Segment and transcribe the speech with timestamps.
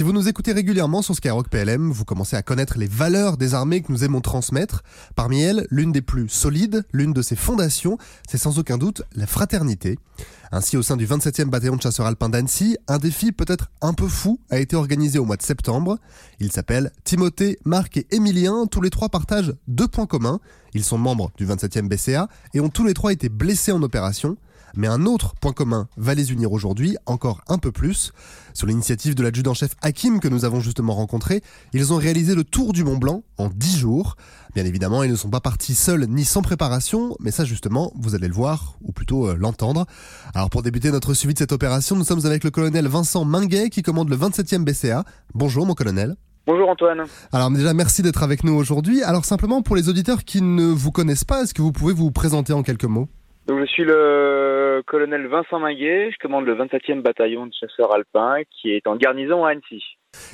[0.00, 3.52] Si vous nous écoutez régulièrement sur Skyrock PLM, vous commencez à connaître les valeurs des
[3.52, 4.82] armées que nous aimons transmettre.
[5.14, 9.26] Parmi elles, l'une des plus solides, l'une de ses fondations, c'est sans aucun doute la
[9.26, 9.98] fraternité.
[10.52, 14.08] Ainsi, au sein du 27e bataillon de chasseurs alpins d'Annecy, un défi peut-être un peu
[14.08, 15.98] fou a été organisé au mois de septembre.
[16.38, 18.64] Il s'appelle Timothée, Marc et Émilien.
[18.70, 20.40] Tous les trois partagent deux points communs.
[20.72, 24.38] Ils sont membres du 27e BCA et ont tous les trois été blessés en opération.
[24.74, 28.12] Mais un autre point commun va les unir aujourd'hui, encore un peu plus.
[28.54, 31.42] Sur l'initiative de l'adjudant-chef Hakim que nous avons justement rencontré,
[31.72, 34.16] ils ont réalisé le tour du Mont Blanc en 10 jours.
[34.54, 38.14] Bien évidemment, ils ne sont pas partis seuls ni sans préparation, mais ça justement, vous
[38.14, 39.86] allez le voir, ou plutôt euh, l'entendre.
[40.34, 43.70] Alors pour débuter notre suivi de cette opération, nous sommes avec le colonel Vincent Minguet
[43.70, 45.04] qui commande le 27e BCA.
[45.34, 46.16] Bonjour mon colonel.
[46.46, 47.04] Bonjour Antoine.
[47.32, 49.02] Alors déjà merci d'être avec nous aujourd'hui.
[49.02, 52.10] Alors simplement pour les auditeurs qui ne vous connaissent pas, est-ce que vous pouvez vous
[52.10, 53.08] présenter en quelques mots?
[53.50, 58.36] Donc, je suis le colonel Vincent Minguet, je commande le 27e bataillon de chasseurs alpins
[58.48, 59.82] qui est en garnison à Annecy.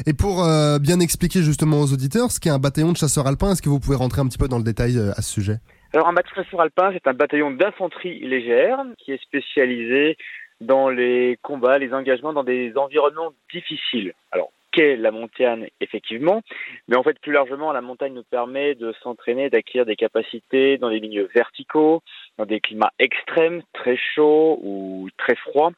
[0.06, 3.52] Et pour euh, bien expliquer justement aux auditeurs ce qu'est un bataillon de chasseurs alpins,
[3.52, 5.56] est-ce que vous pouvez rentrer un petit peu dans le détail euh, à ce sujet?
[5.94, 10.18] Alors un bataillon de chasseurs alpins, c'est un bataillon d'infanterie légère qui est spécialisé
[10.60, 14.12] dans les combats, les engagements dans des environnements difficiles.
[14.30, 16.42] Alors la montagne, effectivement,
[16.88, 20.90] mais en fait, plus largement, la montagne nous permet de s'entraîner, d'acquérir des capacités dans
[20.90, 22.02] des milieux verticaux,
[22.38, 25.72] dans des climats extrêmes, très chauds ou très froids,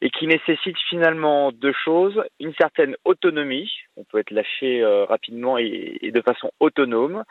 [0.00, 5.58] et qui nécessitent finalement deux choses, une certaine autonomie, on peut être lâché euh, rapidement
[5.58, 7.24] et, de façon autonome,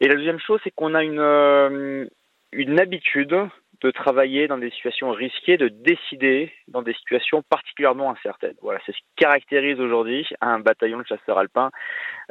[0.00, 2.06] et la deuxième chose, c'est qu'on a une, euh,
[2.52, 3.36] une habitude
[3.80, 8.56] de travailler dans des situations risquées, de décider dans des situations particulièrement incertaines.
[8.62, 11.70] Voilà, c'est ce qui caractérise aujourd'hui un bataillon de chasseurs alpins.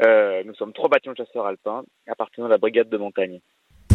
[0.05, 3.39] Euh, nous sommes trois bataillons de chasseurs alpins appartenant à la brigade de montagne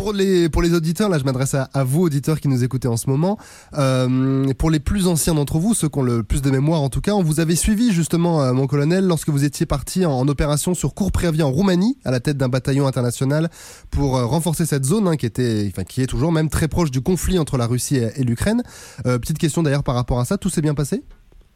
[0.00, 2.96] pour les, pour les auditeurs, là je m'adresse à, vous, auditeurs qui nous écoutez en
[2.96, 3.36] ce moment,
[3.76, 6.88] euh, pour les plus anciens d'entre vous, ceux qui ont le plus de mémoire en
[6.88, 10.26] tout cas, on vous avait suivi justement, euh, mon colonel, lorsque vous étiez parti en,
[10.26, 13.50] opération sur court préavis en Roumanie, à la tête d'un bataillon international,
[13.90, 16.90] pour euh, renforcer cette zone hein, qui, était, enfin, qui est toujours même très proche
[16.90, 18.62] du conflit entre la Russie et, l'Ukraine.
[19.04, 21.02] petite question d'ailleurs par rapport à ça, tout s'est bien passé?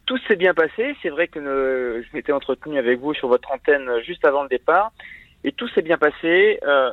[0.05, 0.95] Tout s'est bien passé.
[1.01, 4.91] C'est vrai que je m'étais entretenu avec vous sur votre antenne juste avant le départ.
[5.45, 6.59] Et tout s'est bien passé.
[6.63, 6.89] Euh,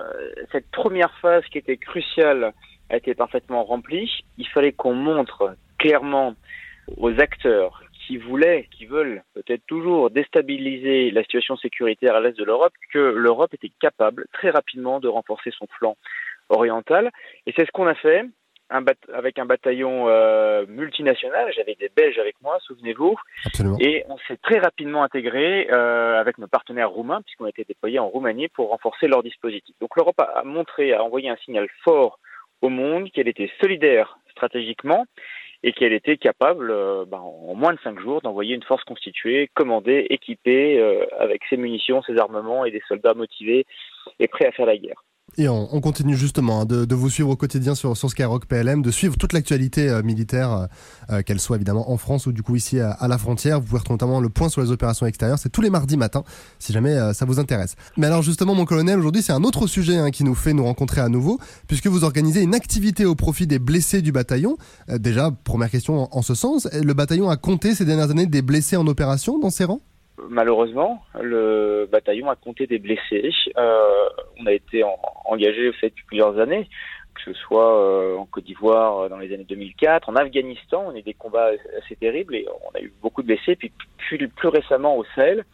[0.53, 2.53] cette première phase qui était cruciale
[2.91, 4.23] a été parfaitement remplie.
[4.37, 6.35] Il fallait qu'on montre clairement
[6.99, 12.45] aux acteurs qui voulaient, qui veulent peut-être toujours déstabiliser la situation sécuritaire à l'est de
[12.45, 15.97] l'Europe, que l'Europe était capable très rapidement de renforcer son flanc
[16.51, 17.11] oriental.
[17.47, 18.23] Et c'est ce qu'on a fait
[19.13, 21.53] avec un bataillon euh, multinational.
[21.55, 23.17] J'avais des Belges avec moi, souvenez-vous.
[23.81, 27.99] Et on s'est très rapidement intégré euh, avec nos partenaires roumains, puisqu'on a été déployés
[27.99, 29.75] en Roumanie pour renforcer leur dispositif.
[29.81, 32.19] Donc l'Europe a montré, a envoyé un signal fort
[32.63, 35.05] au monde qu'elle était solidaire stratégiquement
[35.65, 39.49] et qu'elle était capable, euh, ben, en moins de cinq jours, d'envoyer une force constituée,
[39.55, 40.83] commandée, équipée,
[41.19, 43.67] avec ses munitions, ses armements et des soldats motivés
[44.19, 45.03] et prêts à faire la guerre.
[45.39, 49.17] Et on, continue justement hein, de, vous suivre au quotidien sur, Skyrock PLM, de suivre
[49.17, 50.67] toute l'actualité euh, militaire, euh,
[51.11, 53.59] euh, qu'elle soit évidemment en France ou du coup ici à, la frontière.
[53.59, 55.39] Vous pouvez retrouver notamment le point sur les opérations extérieures.
[55.39, 56.23] C'est tous les mardis matins,
[56.59, 57.77] si jamais ça vous intéresse.
[57.97, 60.65] Mais alors justement, mon colonel, aujourd'hui, c'est un autre sujet hein, qui nous fait nous
[60.65, 64.59] rencontrer à nouveau, puisque vous organisez une activité au profit des blessés du bataillon.
[64.89, 68.77] déjà, première question en ce sens, le bataillon a compté ces dernières années des blessés
[68.77, 69.81] en opération dans ses rangs?
[70.19, 73.31] Malheureusement, le bataillon a compté des blessés.
[73.57, 74.09] Euh,
[74.41, 74.83] on a été
[75.25, 76.69] engagé au fait depuis plusieurs années,
[77.15, 80.95] que ce soit euh, en Côte d'Ivoire euh, dans les années 2004, en Afghanistan, on
[80.95, 83.57] a eu des combats assez terribles et on a eu beaucoup de blessés.
[83.57, 83.73] Puis
[84.37, 85.45] plus, récemment au Sahel,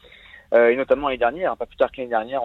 [0.54, 2.40] et notamment l'année dernière, pas plus tard que l'année dernière,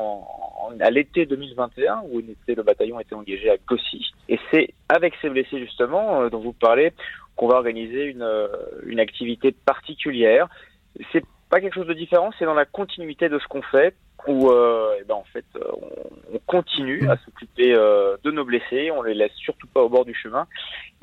[0.82, 4.12] à l'été 2021, où le bataillon était engagé à Gossi.
[4.28, 6.92] Et c'est avec ces blessés justement dont vous parlez
[7.38, 10.50] qu'on va organiser une, activité particulière.
[11.54, 13.94] Pas quelque chose de différent, c'est dans la continuité de ce qu'on fait,
[14.26, 15.62] où euh, eh ben, en fait euh,
[16.34, 20.04] on, continue à s'occuper euh, de nos blessés, on les laisse surtout pas au bord
[20.04, 20.48] du chemin.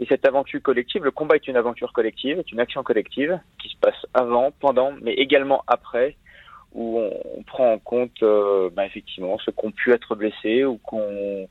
[0.01, 3.69] Et cette aventure collective, le combat est une aventure collective, est une action collective qui
[3.69, 6.17] se passe avant, pendant, mais également après,
[6.73, 11.47] où on, prend en compte ben, effectivement ceux qui ont pu être blessés ou qu'on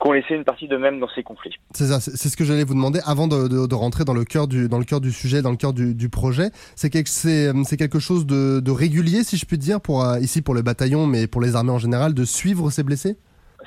[0.00, 1.58] qu'on laissé une partie d'eux-mêmes dans ces conflits.
[1.72, 4.24] C'est ça, c'est ce que j'allais vous demander avant de, de, de, rentrer dans le
[4.24, 6.48] cœur du dans le cœur du sujet, dans le cœur du, du projet.
[6.74, 10.40] C'est quelque c'est quelque chose de, de, régulier, si je puis dire, pour euh, ici
[10.40, 13.16] pour le bataillon, mais pour les armées en général, de suivre ces blessés?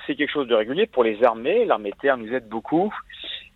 [0.07, 1.65] C'est quelque chose de régulier pour les armées.
[1.65, 2.91] L'armée terre nous aide beaucoup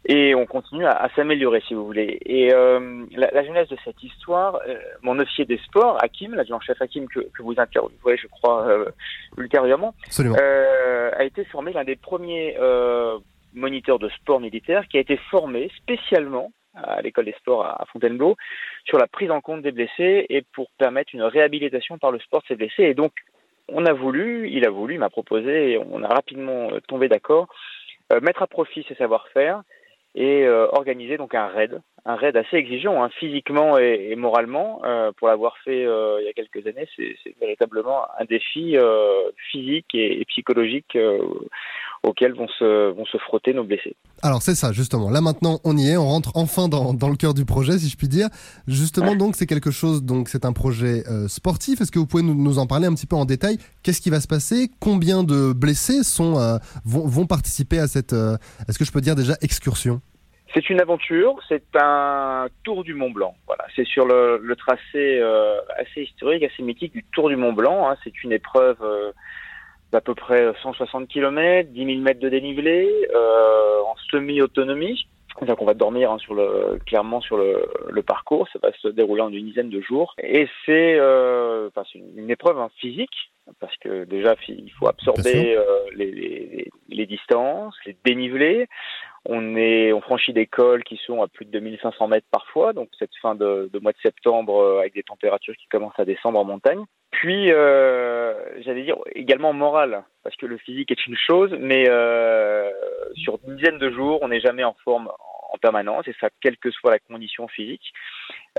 [0.09, 2.17] et on continue à, s'améliorer si vous voulez.
[2.25, 6.81] Et euh, la, la, jeunesse de cette histoire, euh, mon officier des sports, Hakim, l'adjudant-chef
[6.81, 8.85] Hakim que, que, vous interviewez, je crois, euh,
[9.37, 12.57] ultérieurement, euh, a été formé l'un des premiers
[13.53, 18.37] moniteurs de sport militaire qui a été formé spécialement à l'école des sports à Fontainebleau
[18.85, 22.41] sur la prise en compte des blessés et pour permettre une réhabilitation par le sport
[22.43, 22.83] de ces blessés.
[22.83, 23.11] Et donc,
[23.67, 27.47] on a voulu, il a voulu, il m'a proposé, et on a rapidement tombé d'accord,
[28.21, 29.63] mettre à profit ses savoir-faire
[30.17, 34.81] et euh, organiser donc un raid, un raid assez exigeant hein, physiquement et, moralement.
[34.85, 38.75] Euh, pour l'avoir fait euh, il y a quelques années, c'est véritablement un défi
[39.51, 40.97] physique et, psychologique
[42.03, 43.95] auquel vont se, vont se frotter nos blessés.
[44.23, 45.09] Alors c'est ça justement.
[45.09, 47.89] Là maintenant on y est, on rentre enfin dans, dans le cœur du projet si
[47.89, 48.29] je puis dire.
[48.67, 51.81] Justement donc c'est quelque chose donc c'est un projet sportif.
[51.81, 53.57] Est-ce que vous pouvez nous, nous, en parler un petit peu en détail?
[53.83, 54.69] Qu'est-ce qui va se passer?
[54.79, 56.35] Combien de blessés sont
[56.85, 60.01] vont, vont participer à cette Est-ce que je peux dire déjà excursion?
[60.53, 63.35] C'est une aventure, c'est un tour du Mont Blanc.
[63.45, 67.53] Voilà, c'est sur le, le tracé euh, assez historique, assez mythique du Tour du Mont
[67.53, 67.89] Blanc.
[67.89, 67.97] Hein.
[68.03, 69.11] C'est une épreuve euh,
[69.91, 75.07] d'à peu près 160 km, 10 000 mètres de dénivelé, euh, en semi-autonomie.
[75.41, 78.47] Donc on va dormir hein, sur le, clairement sur le, le, parcours.
[78.51, 80.15] Ça va se dérouler en une dizaine de jours.
[80.21, 85.55] Et c'est euh, enfin, une, une épreuve hein, physique parce que déjà il faut absorber
[85.55, 85.63] euh,
[85.95, 88.67] les, les, les, distances, les dénivelés.
[89.29, 92.87] On est, on franchit des cols qui sont à plus de 2500 mètres parfois, donc
[92.97, 96.39] cette fin de, de mois de septembre euh, avec des températures qui commencent à descendre
[96.39, 96.83] en montagne.
[97.11, 102.71] Puis, euh, j'allais dire également moral, parce que le physique est une chose, mais euh,
[103.15, 105.09] sur une dizaine de jours, on n'est jamais en forme
[105.49, 107.93] en permanence, et ça, quelle que soit la condition physique.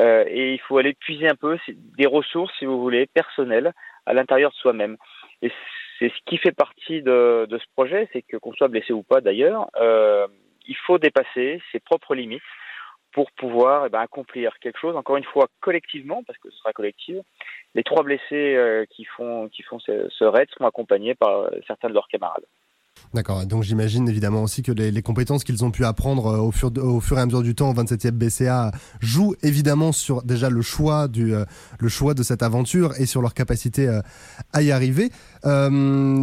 [0.00, 3.72] Euh, et il faut aller puiser un peu des ressources, si vous voulez, personnelles,
[4.06, 4.96] à l'intérieur de soi-même.
[5.42, 5.50] Et
[5.98, 9.02] c'est ce qui fait partie de, de ce projet, c'est que qu'on soit blessé ou
[9.02, 10.26] pas d'ailleurs, euh,
[10.68, 12.42] il faut dépasser ses propres limites
[13.12, 16.72] pour pouvoir eh ben, accomplir quelque chose, encore une fois collectivement, parce que ce sera
[16.72, 17.16] collectif.
[17.74, 21.88] Les trois blessés euh, qui font, qui font ce, raid sont accompagnés par euh, certains
[21.88, 22.44] de leurs camarades.
[23.14, 23.46] D'accord.
[23.46, 26.50] Donc j'imagine évidemment aussi que les, compétences qu'ils ont pu apprendre euh, au
[27.00, 28.70] fur, et à mesure du temps au 27e BCA
[29.00, 31.44] jouent évidemment sur déjà le choix du euh,
[31.78, 34.00] le choix de cette aventure et sur leur capacité euh,
[34.52, 35.10] à y arriver.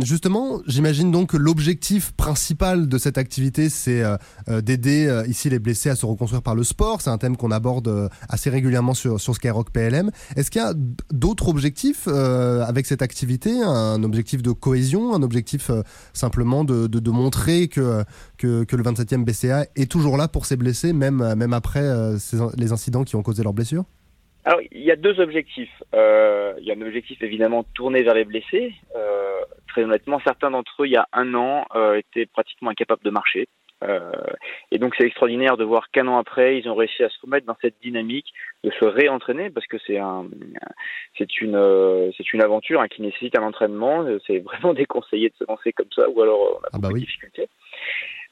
[0.03, 4.03] Justement, j'imagine donc que l'objectif principal de cette activité, c'est
[4.47, 7.01] d'aider ici les blessés à se reconstruire par le sport.
[7.01, 10.11] C'est un thème qu'on aborde assez régulièrement sur, sur Skyrock PLM.
[10.35, 10.73] Est-ce qu'il y a
[11.11, 13.51] d'autres objectifs avec cette activité?
[13.63, 15.15] Un objectif de cohésion?
[15.15, 15.71] Un objectif
[16.13, 18.03] simplement de, de, montrer que,
[18.37, 22.17] que, le 27e BCA est toujours là pour ses blessés, même, même après euh,
[22.57, 23.85] les incidents qui ont causé leurs blessures?
[24.43, 25.83] Alors, il y a deux objectifs.
[25.95, 28.73] Euh, il y a un objectif évidemment tourné vers les blessés.
[28.95, 33.09] Euh, très honnêtement, certains d'entre eux, il y a un an, étaient pratiquement incapables de
[33.09, 33.47] marcher.
[33.83, 34.11] Euh,
[34.71, 37.45] et donc c'est extraordinaire de voir qu'un an après, ils ont réussi à se remettre
[37.45, 38.33] dans cette dynamique,
[38.63, 40.25] de se réentraîner, parce que c'est un,
[41.17, 44.05] c'est une, euh, c'est une aventure hein, qui nécessite un entraînement.
[44.25, 47.01] C'est vraiment déconseillé de se lancer comme ça, ou alors on a ah bah oui.
[47.01, 47.49] de difficultés.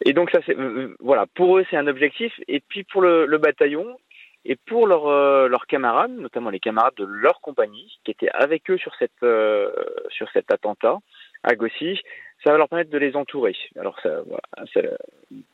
[0.05, 2.33] Et donc ça, c'est, euh, voilà, pour eux c'est un objectif.
[2.47, 3.97] Et puis pour le, le bataillon
[4.45, 8.69] et pour leurs euh, leurs camarades, notamment les camarades de leur compagnie, qui étaient avec
[8.69, 9.71] eux sur cette, euh,
[10.09, 10.97] sur cet attentat
[11.43, 11.99] à Gossy,
[12.43, 13.55] ça va leur permettre de les entourer.
[13.79, 14.21] Alors ça,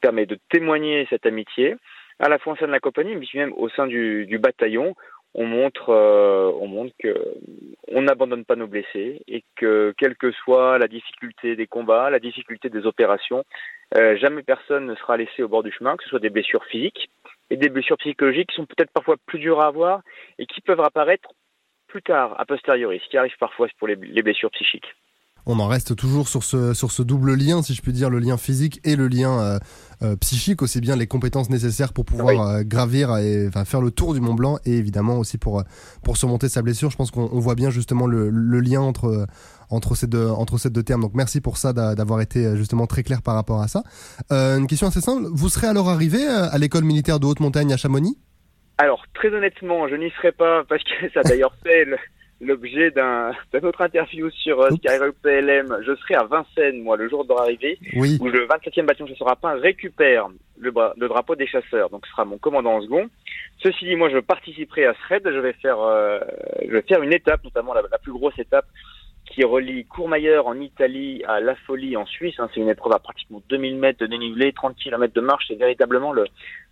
[0.01, 1.75] permet de témoigner cette amitié,
[2.19, 4.95] à la fois au sein de la compagnie, mais même au sein du, bataillon.
[5.36, 6.51] On montre, euh,
[8.01, 12.69] n'abandonne pas nos blessés et que quelle que soit la difficulté des combats, la difficulté
[12.69, 13.44] des opérations,
[13.95, 16.65] euh, jamais personne ne sera laissé au bord du chemin, que ce soit des blessures
[16.65, 17.12] physiques
[17.51, 20.01] et des blessures psychologiques qui sont peut-être parfois plus dures à avoir
[20.39, 21.30] et qui peuvent apparaître
[21.88, 24.95] plus tard, a posteriori, ce qui arrive parfois pour les blessures psychiques
[25.50, 28.20] on en reste toujours sur ce, sur ce double lien, si je puis dire, le
[28.20, 29.58] lien physique et le lien euh,
[30.03, 32.38] euh, psychique, aussi bien les compétences nécessaires pour pouvoir oui.
[32.39, 35.63] euh, gravir et enfin, faire le tour du Mont Blanc et évidemment aussi pour,
[36.03, 36.91] pour surmonter sa blessure.
[36.91, 39.25] Je pense qu'on voit bien justement le, le lien entre,
[39.72, 41.01] entre, ces deux, entre ces deux termes.
[41.01, 43.82] Donc merci pour ça d'avoir été justement très clair par rapport à ça.
[44.32, 47.74] Euh, une question assez simple, vous serez alors arrivé à l'école militaire de haute montagne
[47.74, 48.20] à Chamonix?
[48.77, 51.98] Alors très honnêtement, je n'y serai pas parce que ça d'ailleurs fait le,
[52.41, 55.77] l'objet d'un autre interview sur euh, Skyrock PLM.
[55.86, 58.17] Je serai à Vincennes, moi, le jour de leur arrivée, oui.
[58.19, 60.27] où le 27e bataillon chasseur alpin récupère
[60.58, 61.89] le, le, drapeau des chasseurs.
[61.89, 63.10] Donc, ce sera mon commandant en second.
[63.62, 65.24] Ceci dit, moi, je participerai à ce raid.
[65.25, 66.19] Je vais faire, euh,
[66.65, 68.65] je vais faire une étape, notamment la, la plus grosse étape
[69.29, 72.36] qui relie Courmayeur en Italie à La Folie en Suisse.
[72.39, 75.46] Hein, c'est une épreuve à pratiquement 2000 mètres de dénivelé, 30 km de marche.
[75.48, 76.25] C'est véritablement le,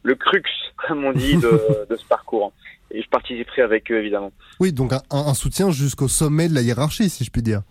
[0.04, 0.44] le crux,
[0.88, 2.54] comme on dit, de, de ce parcours.
[2.92, 4.32] Et je participerai avec eux, évidemment.
[4.60, 7.62] Oui, donc un, un soutien jusqu'au sommet de la hiérarchie, si je puis dire.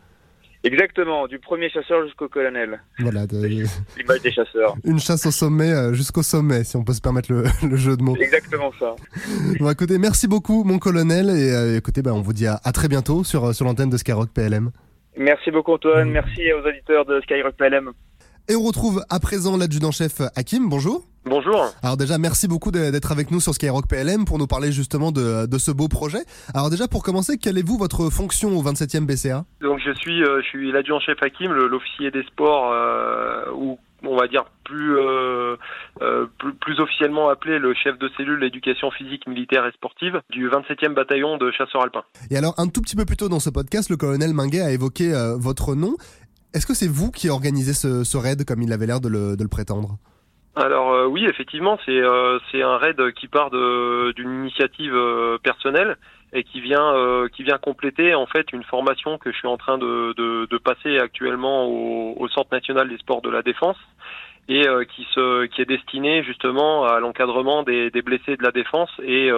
[0.67, 2.81] Exactement, du premier chasseur jusqu'au colonel.
[2.99, 3.47] Voilà, de...
[3.47, 4.75] l'image des chasseurs.
[4.85, 7.97] Une chasse au sommet euh, jusqu'au sommet, si on peut se permettre le, le jeu
[7.97, 8.17] de mots.
[8.17, 8.97] Exactement ça.
[9.61, 12.73] Bon, écoutez, merci beaucoup, mon colonel, et euh, écoutez, bah, on vous dit à, à
[12.73, 14.73] très bientôt sur, sur l'antenne de Skyrock PLM.
[15.17, 16.11] Merci beaucoup, Antoine.
[16.11, 17.93] Merci aux auditeurs de Skyrock PLM.
[18.49, 20.69] Et on retrouve à présent l'adjudant-chef Hakim.
[20.69, 21.03] Bonjour.
[21.25, 21.67] Bonjour.
[21.83, 25.59] Alors déjà, merci beaucoup d'être avec nous sur Skyrock PLM pour nous parler justement de,
[25.59, 26.21] ce beau projet.
[26.55, 30.23] Alors déjà, pour commencer, quelle est vous votre fonction au 27e BCA Donc je suis,
[30.23, 35.57] euh, je suis l'adjudant-chef Hakim, l'officier des sports, euh, ou on va dire euh,
[36.38, 40.95] plus, plus, officiellement appelé le chef de cellule d'éducation physique, militaire et sportive du 27e
[40.95, 42.05] bataillon de chasseurs alpins.
[42.31, 44.71] Et alors, un tout petit peu plus tôt dans ce podcast, le colonel Minguet a
[44.71, 45.97] évoqué votre nom.
[46.57, 49.99] Est-ce que c'est vous qui organisez ce, raid comme il avait l'air de le, prétendre?
[50.57, 55.99] Alors euh, oui, effectivement, c'est euh, c'est un raid qui part d'une initiative euh, personnelle
[56.33, 56.95] et qui vient
[57.63, 62.49] compléter en fait une formation que je suis en train de, passer actuellement au, Centre
[62.51, 63.77] national des sports de la défense
[64.49, 69.31] et qui est destinée justement à l'encadrement des, blessés de la défense et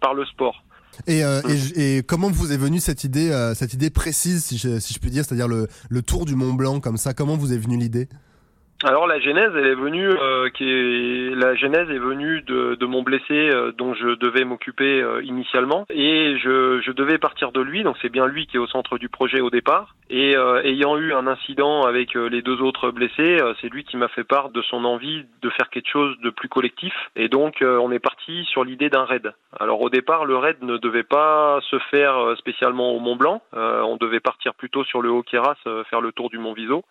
[0.00, 0.62] par le sport.
[1.06, 4.94] Et, et, et, comment vous est venue cette idée, cette idée précise, si je, si
[4.94, 7.58] je puis dire, c'est-à-dire le, le tour du Mont Blanc comme ça Comment vous est
[7.58, 8.08] venue l'idée?
[8.84, 10.50] Alors la genèse, elle est venue, euh,
[11.36, 16.36] la genèse est venue de, mon blessé euh, dont je devais m'occuper euh, initialement, et
[16.38, 17.84] je, je, devais partir de lui.
[17.84, 19.94] Donc c'est bien lui qui est au centre du projet au départ.
[20.10, 20.34] Et
[20.64, 24.50] ayant eu un incident avec les deux autres blessés, c'est lui qui m'a fait part
[24.50, 26.92] de son envie de faire quelque chose de plus collectif.
[27.16, 29.32] Et donc on est parti sur l'idée d'un raid.
[29.58, 33.40] Alors au départ, le raid ne devait pas se faire spécialement au Mont Blanc.
[33.54, 35.56] on devait partir plutôt sur le Haut Kéras,
[35.88, 36.84] faire le tour du Mont Viso.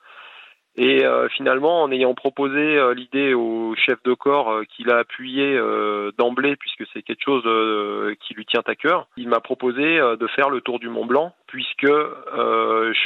[0.77, 4.99] Et euh, finalement, en ayant proposé euh, l'idée au chef de corps euh, qu'il a
[4.99, 5.59] appuyé
[6.17, 7.43] d'emblée, puisque c'est quelque chose
[8.25, 11.33] qui lui tient à cœur, il m'a proposé de faire le tour du Mont Blanc,
[11.47, 11.87] puisque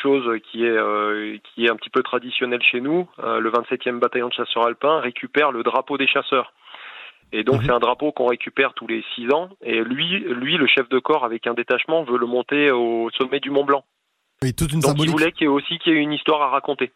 [0.01, 4.33] chose qui est qui est un petit peu traditionnelle chez nous, le 27e bataillon de
[4.33, 6.53] chasseurs alpins récupère le drapeau des chasseurs.
[7.31, 7.65] Et donc mhm.
[7.65, 9.49] c'est un drapeau qu'on récupère tous les six ans.
[9.61, 13.39] Et lui, lui, le chef de corps avec un détachement veut le monter au sommet
[13.39, 13.83] du Mont Blanc.
[14.43, 15.09] Et toute une donc symbolique.
[15.09, 16.91] il voulait qu'il y ait aussi qu'il y ait une histoire à raconter.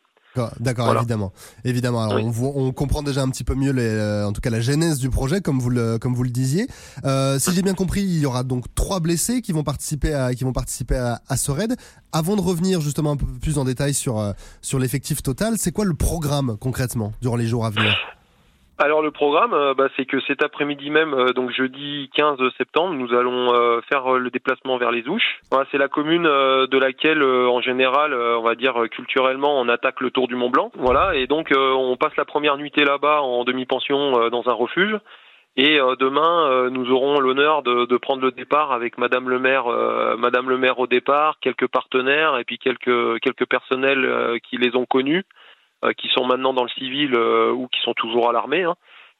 [0.59, 1.31] D'accord, évidemment,
[1.65, 2.03] évidemment.
[2.03, 2.24] Alors,
[2.55, 5.09] on, comprend déjà un petit peu mieux, les, euh, en tout cas, la genèse du
[5.09, 6.67] projet, comme vous le, comme vous le disiez.
[7.03, 10.33] Euh, si j'ai bien compris, il y aura donc trois blessés qui vont participer à,
[10.33, 11.75] qui vont participer à, à ce raid.
[12.12, 15.71] Avant de revenir justement un peu plus en détail sur, euh, sur l'effectif total, c'est
[15.71, 17.95] quoi le programme concrètement durant les jours à venir?
[18.81, 22.93] Alors le programme, euh, bah, c'est que cet après-midi même, euh, donc jeudi 15 septembre,
[22.93, 25.41] nous allons euh, faire le déplacement vers les Ouches.
[25.69, 30.29] c'est la commune de laquelle, en général, on va dire culturellement, on attaque le Tour
[30.29, 30.71] du Mont Blanc.
[30.75, 34.98] Voilà, et donc on passe la première nuitée là-bas en demi-pension dans un refuge.
[35.57, 39.65] Et demain, nous aurons l'honneur de, de, prendre le départ avec Madame le maire,
[40.17, 44.86] Madame le maire au départ, quelques partenaires et puis quelques quelques personnels qui les ont
[44.86, 45.25] connus.
[45.86, 48.63] Euh, qui sont maintenant dans le civil euh, ou qui sont toujours à l'armée.
[48.63, 48.75] Hein,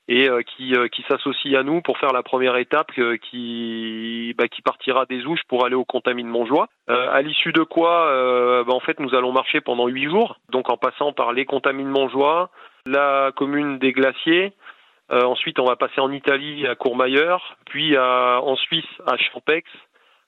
[0.10, 2.92] et euh, qui, qui s'associent à nous pour faire la première étape
[3.30, 6.68] qui, bah, qui partira des Ouches pour aller au Contamine Montjoie.
[6.88, 8.12] à l'issue de quoi,
[8.66, 11.88] bah, en fait, nous allons marcher pendant huit jours, donc en passant par les Contamines
[11.88, 12.50] Montjoie,
[12.88, 14.52] la commune des Glaciers.
[15.12, 19.70] ensuite, on va passer en Italie à Courmayeur, puis à, en Suisse à Champex,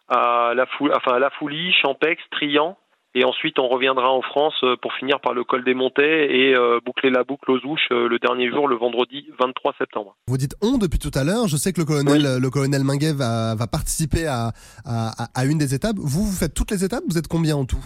[0.10, 2.78] à la, Fou, enfin, à la Foulie, Champex, Trian,
[3.14, 6.56] et ensuite, on reviendra en France euh, pour finir par le col des Montets et
[6.56, 10.16] euh, boucler la boucle aux Ouches euh, le dernier jour, le vendredi 23 septembre.
[10.28, 11.48] Vous dites on depuis tout à l'heure.
[11.48, 14.52] Je sais que le colonel, le colonel Minguet va, va participer à,
[14.86, 15.98] à, à, une des étapes.
[15.98, 17.04] Vous, vous faites toutes les étapes?
[17.10, 17.84] Vous êtes combien en tout?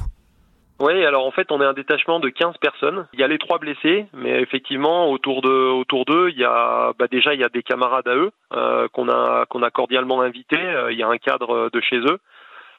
[0.79, 3.07] Oui, alors en fait, on est un détachement de 15 personnes.
[3.13, 6.91] Il y a les trois blessés, mais effectivement, autour de autour d'eux, il y a
[6.99, 10.21] bah déjà il y a des camarades à eux euh, qu'on a qu'on a cordialement
[10.21, 10.59] invités.
[10.91, 12.19] il y a un cadre de chez eux.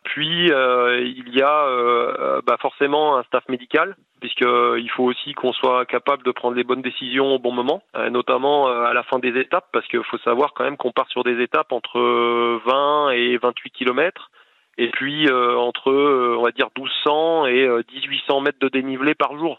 [0.06, 5.52] Puis euh, il y a euh, bah forcément un staff médical, puisqu'il faut aussi qu'on
[5.52, 9.18] soit capable de prendre les bonnes décisions au bon moment, euh, notamment à la fin
[9.18, 13.10] des étapes, parce qu'il faut savoir quand même qu'on part sur des étapes entre 20
[13.10, 14.30] et 28 kilomètres,
[14.78, 19.58] et puis entre on va dire 1200 et 1800 mètres de dénivelé par jour.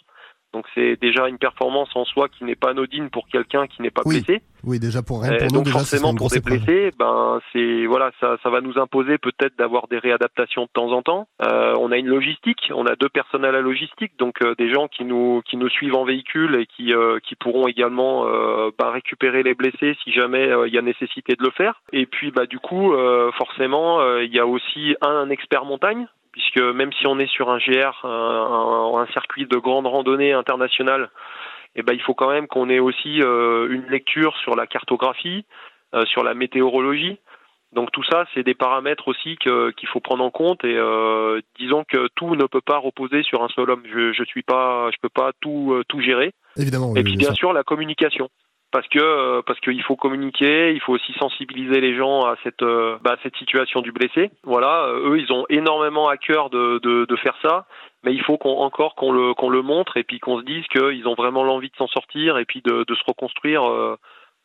[0.53, 3.91] Donc c'est déjà une performance en soi qui n'est pas anodine pour quelqu'un qui n'est
[3.91, 4.41] pas blessé.
[4.63, 5.37] Oui, déjà pour rien.
[5.37, 9.17] Pour nous, donc forcément pour des blessés, ben c'est voilà, ça, ça va nous imposer
[9.17, 11.27] peut-être d'avoir des réadaptations de temps en temps.
[11.41, 14.73] Euh, on a une logistique, on a deux personnes à la logistique, donc euh, des
[14.73, 18.71] gens qui nous qui nous suivent en véhicule et qui euh, qui pourront également euh,
[18.77, 21.81] ben, récupérer les blessés si jamais il y a nécessité de le faire.
[21.93, 22.93] Et puis bah du coup
[23.37, 27.57] forcément il y a aussi un expert montagne puisque même si on est sur un
[27.57, 31.09] GR, un, un, circuit de grande randonnée internationale,
[31.75, 35.45] eh ben, il faut quand même qu'on ait aussi euh, une lecture sur la cartographie,
[35.95, 37.17] euh, sur la météorologie.
[37.73, 41.83] Donc tout ça, c'est des paramètres aussi qu'il faut prendre en compte et euh, disons
[41.83, 43.83] que tout ne peut pas reposer sur un seul homme.
[43.91, 46.33] Je je suis pas, je peux pas tout tout gérer.
[46.55, 46.95] Évidemment.
[46.95, 48.29] et puis bien sûr la communication
[48.77, 53.17] parce que parce qu'il faut communiquer, il faut aussi sensibiliser les gens à cette bah,
[53.23, 54.29] cette situation du blessé.
[54.43, 57.65] Voilà, eux ils ont énormément à cœur de, faire ça,
[58.03, 61.71] mais il faut encore qu'on le montre et qu'on se dise qu'ils ont vraiment l'envie
[61.71, 63.63] de s'en sortir et puis de se reconstruire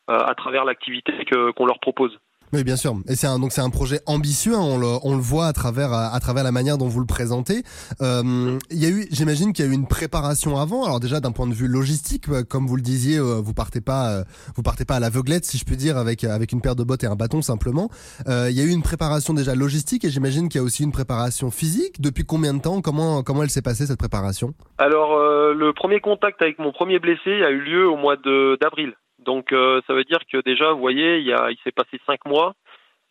[0.08, 1.12] à travers l'activité
[1.54, 2.18] qu'on leur propose.
[2.52, 2.94] Oui, bien sûr.
[3.08, 4.54] Et c'est un, donc c'est un projet ambitieux.
[4.54, 7.06] Hein, on, le, on, le, voit à travers à, travers la manière dont vous le
[7.06, 7.62] présentez.
[8.02, 10.84] Euh, il y a eu, j'imagine qu'il y a eu une préparation avant.
[10.84, 13.80] Alors déjà d'un point de vue logistique, euh, comme vous le disiez, euh, vous partez
[13.80, 16.76] pas, euh, vous partez pas à l'aveuglette, si je puis dire, avec avec une paire
[16.76, 17.88] de bottes et un bâton simplement.
[18.28, 20.84] Euh, il y a eu une préparation déjà logistique et j'imagine qu'il y a aussi
[20.84, 22.02] une préparation physique.
[22.02, 22.82] Depuis combien de temps?
[22.82, 24.52] Comment comment elle s'est passée cette préparation?
[24.76, 28.92] Alors le premier contact avec mon premier blessé a eu lieu au mois de d'avril.
[29.24, 32.00] Donc euh, ça veut dire que déjà, vous voyez, il, y a, il s'est passé
[32.06, 32.54] cinq mois.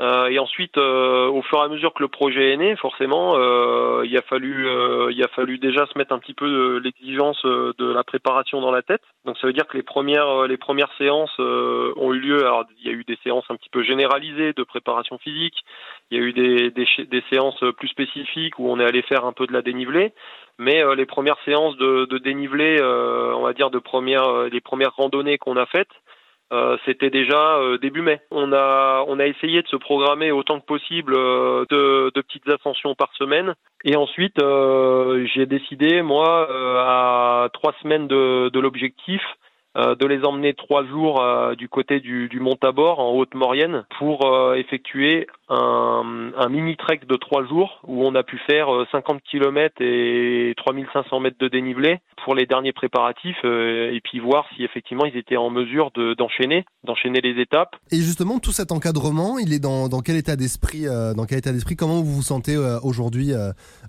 [0.02, 3.36] Euh, et ensuite, euh, au fur et à mesure que le projet est né, forcément,
[3.38, 4.68] euh, il a fallu,
[5.12, 8.82] il a fallu déjà se mettre un petit peu l'exigence de la préparation dans la
[8.82, 9.02] tête.
[9.26, 12.40] Donc, ça veut dire que les premières, les premières séances ont eu lieu.
[12.40, 15.56] Alors, il y a eu des séances un petit peu généralisées de préparation physique.
[16.10, 19.26] Il y a eu des, des, des séances plus spécifiques où on est allé faire
[19.26, 20.14] un peu de la dénivelée.
[20.58, 25.38] Mais les premières séances de, de dénivelé, on va dire de première, les premières randonnées
[25.38, 25.92] qu'on a faites,
[26.52, 28.20] euh, c'était déjà euh, début mai.
[28.30, 32.48] On a on a essayé de se programmer autant que possible euh, de, de, petites
[32.50, 33.54] ascensions par semaine.
[33.84, 34.38] Et ensuite,
[35.34, 36.48] j'ai décidé moi
[36.80, 39.42] à trois semaines de, de l'objectif euh,
[39.76, 44.56] de les emmener trois jours euh, du côté du, Mont Tabor en Haute-Maurienne pour euh,
[44.56, 46.04] effectuer un,
[46.50, 51.38] mini trek de trois jours où on a pu faire 50 km et 3500 mètres
[51.40, 55.92] de dénivelé pour les derniers préparatifs et puis voir si effectivement ils étaient en mesure
[56.18, 57.76] d'enchaîner, d'enchaîner les étapes.
[57.92, 61.76] Et justement, tout cet encadrement, il est dans, quel état d'esprit, dans quel état d'esprit?
[61.76, 63.34] Comment vous vous sentez aujourd'hui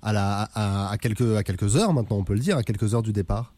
[0.02, 3.52] à, quelques, heures maintenant, on peut le dire, à quelques heures du départ?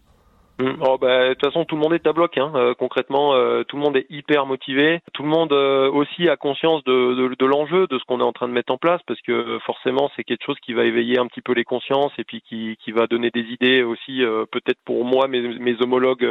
[0.61, 2.39] Oh, bah, de toute façon, tout le monde est à bloc.
[2.39, 2.53] Hein.
[2.55, 5.01] Euh, concrètement, euh, tout le monde est hyper motivé.
[5.13, 8.47] Tout le monde euh, aussi a conscience de, l'enjeu, de ce qu'on est en train
[8.47, 11.41] de mettre en place, parce que forcément, c'est quelque chose qui va éveiller un petit
[11.41, 15.27] peu les consciences et puis qui, qui va donner des idées aussi, peut-être pour moi,
[15.27, 16.27] mes, mes homologues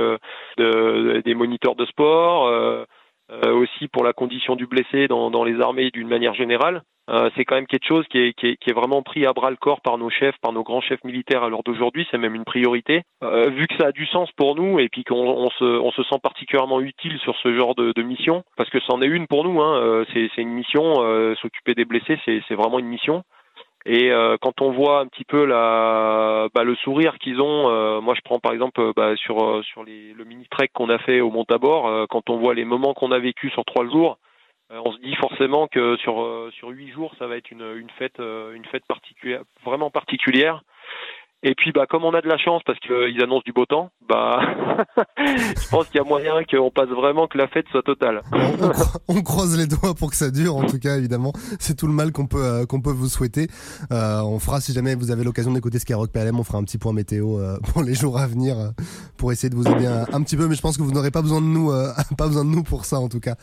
[0.57, 2.49] de, des moniteurs de sport.
[3.29, 6.83] Aussi pour la condition du blessé dans, les armées d'une manière générale.
[7.09, 9.97] Euh, c'est quand même quelque chose qui est, vraiment pris à bras le corps par
[9.97, 12.07] nos chefs, par nos grands chefs militaires à l'heure d'aujourd'hui.
[12.09, 13.03] C'est même une priorité.
[13.23, 15.91] Euh, vu que ça a du sens pour nous et puis qu'on on se, on
[15.91, 19.43] se sent particulièrement utile sur ce genre de, mission, parce que c'en est une pour
[19.43, 19.61] nous.
[19.61, 21.03] Hein, euh, c'est, une mission.
[21.03, 23.23] Euh, s'occuper des blessés, c'est vraiment une mission.
[23.85, 28.15] Et euh, quand on voit un petit peu la, bah, le sourire qu'ils ont, moi
[28.15, 31.31] je prends par exemple bah, sur sur les, le mini trek qu'on a fait au
[31.31, 34.17] Mont Tabor, quand on voit les moments qu'on a vécu sur trois jours,
[34.73, 37.75] euh, on se dit forcément que sur euh, sur huit jours, ça va être une,
[37.77, 40.63] une fête euh, une fête particulière, vraiment particulière.
[41.45, 43.91] Et puis, bah, comme on a de la chance parce qu'ils annoncent du beau temps,
[44.07, 44.39] bah,
[45.17, 48.21] je pense qu'il y a moyen qu'on passe vraiment que la fête soit totale.
[49.09, 50.55] on, croise les doigts pour que ça dure.
[50.55, 53.47] En tout cas, évidemment, c'est tout le mal qu'on peut euh, qu'on peut vous souhaiter.
[53.91, 56.77] Euh, on fera, si jamais vous avez l'occasion d'écouter Skyrock PLM, on fera un petit
[56.77, 58.55] point météo euh, pour les jours à venir
[59.23, 60.49] pour essayer de vous aider un, petit peu.
[60.49, 61.71] Mais je pense que vous n'aurez pas besoin de nous,
[62.17, 63.35] pas besoin de nous pour ça, en tout cas.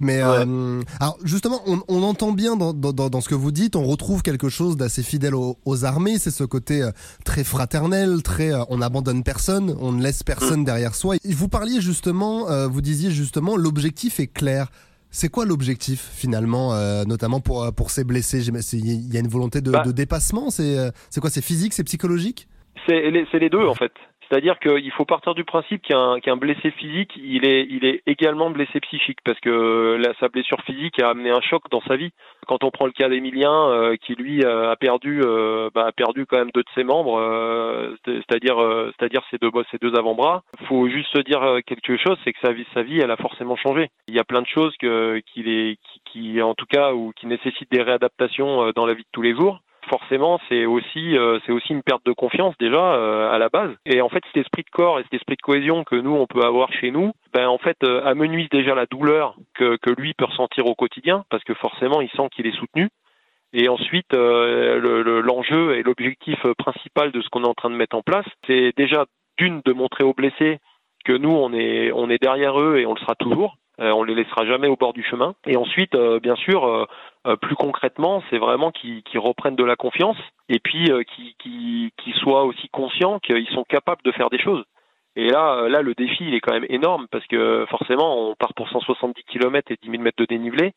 [0.00, 3.84] Mais alors, justement, on, on entend bien dans, dans, dans, ce que vous dites, on
[3.84, 6.18] retrouve quelque chose d'assez fidèle aux, aux armées.
[6.18, 6.82] C'est ce côté
[7.24, 11.16] très fraternel, très euh, on abandonne personne, on ne laisse personne derrière soi.
[11.24, 14.68] Vous parliez justement, euh, vous disiez justement, l'objectif est clair.
[15.10, 18.46] C'est quoi l'objectif finalement, euh, notamment pour pour ces blessés?
[18.48, 19.82] Il y a une volonté de, bah.
[19.84, 20.50] de dépassement.
[20.50, 20.76] C'est
[21.08, 21.30] c'est quoi?
[21.30, 22.46] C'est physique, c'est psychologique?
[22.86, 23.92] C'est les, les deux en fait.
[24.28, 28.80] C'est-à-dire qu'il faut partir du principe qu'un blessé physique, il est, il est également blessé
[28.80, 32.12] psychique parce que la, sa blessure physique a amené un choc dans sa vie.
[32.46, 36.26] Quand on prend le cas d'Emilien, euh, qui lui a perdu, euh, bah, a perdu
[36.26, 40.42] quand même deux de ses membres, euh, c'est-à-dire, euh, c'est-à-dire ses deux ses deux avant-bras.
[40.66, 43.56] Faut juste se dire quelque chose, c'est que sa vie, sa vie, elle a forcément
[43.56, 43.90] changé.
[44.08, 47.72] Il y a plein de choses est, qui, qui, en tout cas, ou qui nécessitent
[47.72, 51.82] des réadaptations dans la vie de tous les jours forcément c'est aussi euh, aussi une
[51.82, 53.70] perte de confiance déjà euh, à la base.
[53.86, 56.26] Et en fait cet esprit de corps et cet esprit de cohésion que nous on
[56.26, 60.14] peut avoir chez nous ben en fait euh, amenuise déjà la douleur que, que lui
[60.14, 62.88] peut ressentir au quotidien parce que forcément il sent qu'il est soutenu.
[63.54, 68.02] Et ensuite l'enjeu et l'objectif principal de ce qu'on est en train de mettre en
[68.02, 69.06] place c'est déjà
[69.38, 70.58] d'une de montrer aux blessés
[71.06, 73.56] que nous on est on est derrière eux et on le sera toujours.
[73.80, 75.34] Euh, on les laissera jamais au bord du chemin.
[75.46, 76.86] Et ensuite, euh, bien sûr, euh,
[77.36, 80.16] plus concrètement, c'est vraiment qu'ils reprennent de la confiance
[80.48, 84.64] et puis qu'ils soient aussi conscients qu'ils sont capables de faire des choses.
[85.16, 88.54] Et là, là, le défi, il est quand même énorme parce que forcément, on part
[88.54, 90.72] pour 170 km et 10 000 mètres de dénivelé.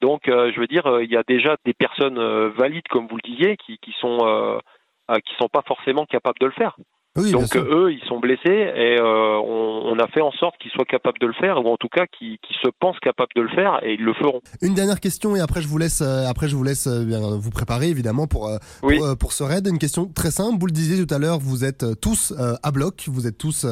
[0.00, 3.56] Donc, je veux dire, il y a déjà des personnes valides, comme vous le disiez,
[3.56, 4.60] qui, qui sont
[5.24, 6.76] qui sont pas forcément capables de le faire.
[7.16, 11.26] Donc eux, ils sont blessés et on, a fait en sorte qu'ils soient capables de
[11.26, 14.04] le faire, ou en tout cas qu'ils se pensent capables de le faire, et ils
[14.04, 14.40] le feront.
[14.62, 18.26] Une dernière question et après je vous laisse, après je vous laisse vous préparer évidemment
[18.26, 19.66] pour pour, pour, ce raid.
[19.66, 20.58] Une question très simple.
[20.60, 23.66] Vous le disiez tout à l'heure, vous êtes tous à bloc, vous êtes tous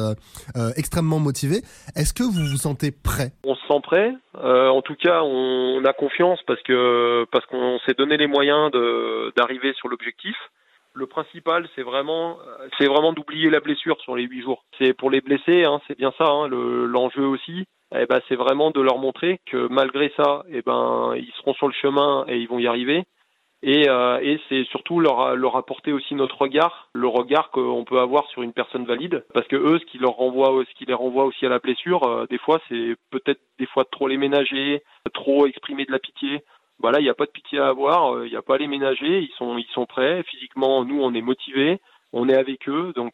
[0.75, 1.61] extrêmement motivés.
[1.95, 4.11] Est-ce que vous vous sentez prêt On se sent prêt.
[4.35, 8.71] en tout cas, on, a confiance parce que parce qu'on s'est donné les moyens
[9.37, 10.35] d'arriver sur l'objectif.
[10.97, 12.39] Le principal, c'est vraiment,
[12.79, 14.63] c'est vraiment d'oublier la blessure sur les huit jours.
[14.79, 16.25] C'est pour les blessés, hein, c'est bien ça.
[16.25, 21.13] Hein, l'enjeu aussi, eh ben, c'est vraiment de leur montrer que malgré ça, eh ben,
[21.15, 23.03] ils seront sur le chemin et ils vont y arriver.
[23.61, 27.99] Et, euh, et c'est surtout leur, leur apporter aussi notre regard, le regard qu'on peut
[27.99, 30.95] avoir sur une personne valide, parce que eux, ce qui leur renvoie, ce qui les
[30.95, 34.81] renvoie aussi à la blessure, euh, des fois, c'est peut-être des fois trop les ménager,
[35.13, 36.43] trop exprimer de la pitié.
[36.79, 38.57] Voilà, il n'y a pas de pitié à avoir, euh, il n'y a pas à
[38.57, 40.23] les ménager, ils sont, ils sont prêts.
[40.23, 41.79] Physiquement, nous, on est motivés,
[42.17, 43.13] on est avec eux, donc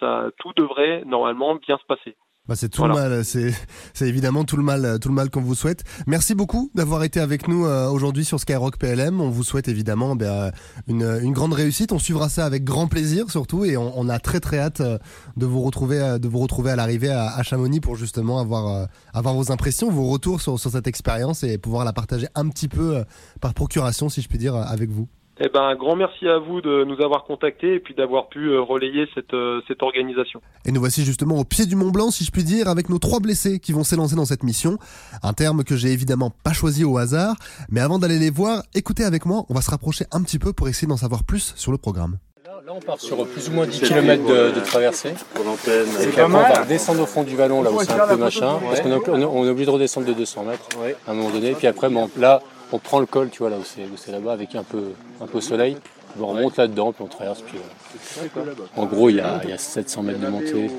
[0.00, 2.16] ça, tout devrait normalement bien se passer.
[2.50, 3.54] Bah c'est tout le mal, c'est
[4.00, 5.84] évidemment tout le mal, tout le mal qu'on vous souhaite.
[6.08, 9.20] Merci beaucoup d'avoir été avec nous euh, aujourd'hui sur Skyrock PLM.
[9.20, 10.50] On vous souhaite évidemment ben,
[10.88, 11.92] une, une grande réussite.
[11.92, 14.98] On suivra ça avec grand plaisir surtout et on, on a très très hâte euh,
[15.36, 18.88] de vous retrouver, euh, de vous retrouver à l'arrivée à, à, Chamonix pour justement avoir
[19.14, 22.66] avoir vos impressions, vos retours sur sur cette expérience et pouvoir la partager un petit
[22.66, 23.04] peu
[23.40, 25.06] par procuration, si je puis dire, avec vous.
[25.42, 28.50] Eh ben, un grand merci à vous de nous avoir contactés et puis d'avoir pu
[28.50, 30.42] euh, relayer cette, euh, cette organisation.
[30.66, 32.98] Et nous voici justement au pied du Mont Blanc, si je puis dire, avec nos
[32.98, 34.76] trois blessés qui vont s'élancer dans cette mission.
[35.22, 37.36] Un terme que j'ai évidemment pas choisi au hasard.
[37.70, 40.52] Mais avant d'aller les voir, écoutez avec moi, on va se rapprocher un petit peu
[40.52, 42.18] pour essayer d'en savoir plus sur le programme.
[42.44, 45.08] Là, on part sur plus ou moins 10 km de, traversée.
[45.08, 48.16] Et puis après, on va descendre au fond du vallon, là où c'est un peu
[48.16, 48.58] machin.
[48.62, 50.68] Parce qu'on est, on est obligé de redescendre de 200 mètres
[51.06, 51.52] à un moment donné.
[51.52, 54.32] Et puis après, bon, là, on prend le col, tu vois, là où c'est là-bas,
[54.32, 55.76] avec un peu, un peu soleil.
[56.18, 57.40] On remonte là-dedans, puis on traverse.
[57.42, 58.40] Puis, euh,
[58.76, 60.70] en gros, il y, a, il y, a, 700 mètres de montée.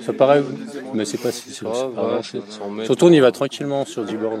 [0.00, 0.42] Ça paraît,
[0.94, 1.50] mais c'est pas si.
[1.50, 4.38] Surtout, on y va tranquillement sur du bord.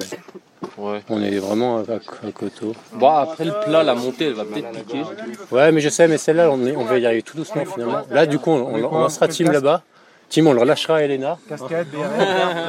[0.78, 1.02] Ouais.
[1.08, 2.74] On est vraiment à, à coteau.
[2.92, 5.02] Bon, après le plat, la montée, elle va peut-être piquer.
[5.50, 8.02] Ouais, mais je sais, mais celle-là, on, on va y arriver tout doucement finalement.
[8.10, 9.82] Là, du coup, on, on, on lancera Tim là-bas.
[10.28, 11.38] Tim, on le relâchera à Elena.
[11.48, 11.86] Cascade,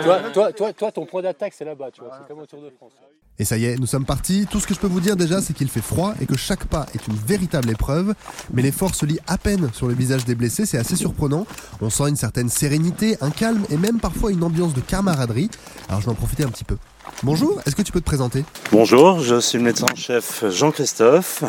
[0.04, 2.12] toi, toi, toi, toi, ton point d'attaque, c'est là-bas, tu vois.
[2.20, 2.94] C'est comme au Tour de France.
[3.40, 4.48] Et ça y est, nous sommes partis.
[4.50, 6.66] Tout ce que je peux vous dire déjà, c'est qu'il fait froid et que chaque
[6.66, 8.16] pas est une véritable épreuve.
[8.52, 11.46] Mais l'effort se lit à peine sur le visage des blessés, c'est assez surprenant.
[11.82, 15.52] On sent une certaine sérénité, un calme et même parfois une ambiance de camaraderie.
[15.88, 16.78] Alors je vais en profiter un petit peu.
[17.22, 18.44] Bonjour, est-ce que tu peux te présenter?
[18.72, 21.44] Bonjour, je suis le médecin-chef Jean-Christophe,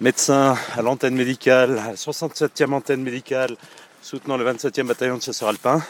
[0.00, 3.56] médecin à l'antenne médicale, à la 67e antenne médicale,
[4.04, 5.82] soutenant le 27e bataillon de chasseurs alpins.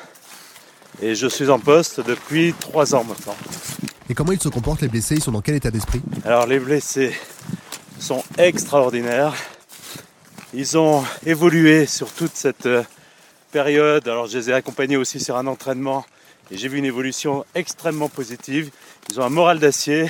[1.03, 3.35] Et je suis en poste depuis trois ans maintenant.
[4.09, 5.17] Et comment ils se comportent les blessés?
[5.17, 6.01] Ils sont dans quel état d'esprit?
[6.25, 7.13] Alors les blessés
[7.99, 9.35] sont extraordinaires.
[10.53, 12.85] Ils ont évolué sur toute cette euh,
[13.51, 14.07] période.
[14.07, 16.07] Alors je les ai accompagnés aussi sur un entraînement
[16.53, 18.71] et j'ai vu une évolution extrêmement positive.
[19.09, 20.09] Ils ont un moral d'acier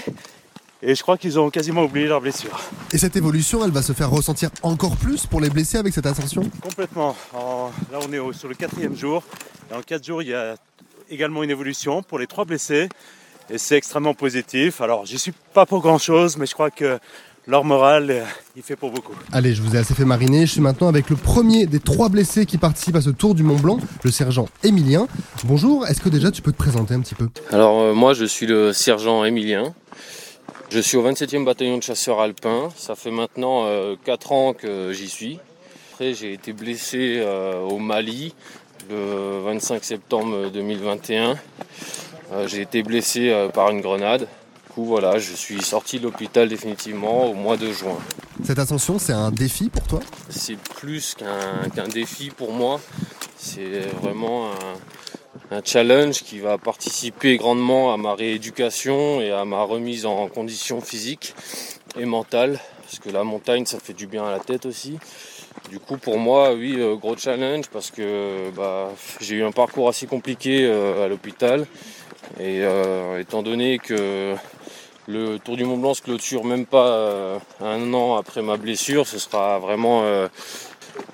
[0.87, 2.61] et je crois qu'ils ont quasiment oublié leurs blessures.
[2.93, 6.07] Et cette évolution, elle va se faire ressentir encore plus pour les blessés avec cette
[6.07, 6.43] ascension?
[6.63, 7.17] Complètement.
[7.33, 9.23] là, on est sur le quatrième jour.
[9.71, 10.57] Et en quatre jours, il y a
[11.11, 12.89] également une évolution pour les trois blessés
[13.51, 14.81] et c'est extrêmement positif.
[14.81, 16.99] Alors j'y suis pas pour grand chose, mais je crois que
[17.47, 18.25] leur morale, euh,
[18.57, 19.13] il fait pour beaucoup.
[19.31, 20.47] Allez, je vous ai assez fait mariner.
[20.47, 23.43] Je suis maintenant avec le premier des trois blessés qui participent à ce tour du
[23.43, 25.07] Mont Blanc, le sergent Émilien.
[25.45, 27.29] Bonjour, est-ce que déjà tu peux te présenter un petit peu?
[27.53, 29.75] Alors euh, moi je suis le sergent Émilien.
[30.75, 32.69] Je suis au 27e bataillon de chasseurs alpins.
[32.77, 35.39] Ça fait maintenant euh, 4 ans que j'y suis.
[35.93, 38.35] Après j'ai été blessé euh, au Mali
[38.91, 41.37] le 25 septembre 2021.
[42.33, 44.23] Euh, j'ai été blessé euh, par une grenade.
[44.23, 47.97] Du coup, voilà, je suis sorti de l'hôpital définitivement au mois de juin.
[48.43, 50.01] Cette ascension, c'est un défi pour toi?
[50.29, 52.81] C'est plus qu'un défi pour moi.
[53.37, 54.75] C'est vraiment un,
[55.63, 61.35] challenge qui va participer grandement à ma rééducation et à ma remise en condition physique
[61.99, 62.59] et mentale.
[62.83, 64.99] Parce que la montagne, ça fait du bien à la tête aussi.
[65.71, 68.91] Du coup, pour moi, oui, euh, gros challenge parce que bah,
[69.21, 71.67] j'ai eu un parcours assez compliqué à l'hôpital.
[72.41, 74.35] Et euh, étant donné que
[75.07, 79.07] le Tour du Mont Blanc se clôture même pas euh, un an après ma blessure,
[79.07, 80.29] ce sera vraiment euh,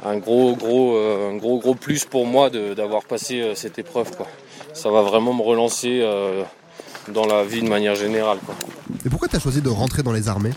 [0.05, 4.11] un gros gros un gros gros plus pour moi d'avoir passé cette épreuve
[4.73, 6.07] Ça va vraiment me relancer
[7.09, 8.38] dans la vie de manière générale
[9.05, 10.53] Et pourquoi tu as choisi de rentrer dans les armées?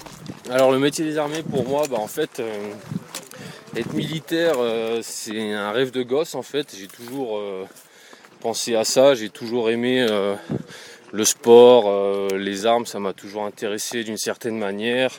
[0.49, 2.41] Alors le métier des armées pour moi bah, en fait
[3.75, 4.55] être militaire
[5.01, 6.75] c'est un rêve de gosse en fait.
[6.77, 7.39] J'ai toujours
[8.43, 9.15] pensé à ça.
[9.15, 10.35] J'ai toujours aimé euh,
[11.13, 15.11] le sport, euh, les armes, ça m'a toujours intéressé d'une certaine manière.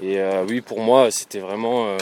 [0.00, 1.96] Et euh, oui, pour moi, c'était vraiment.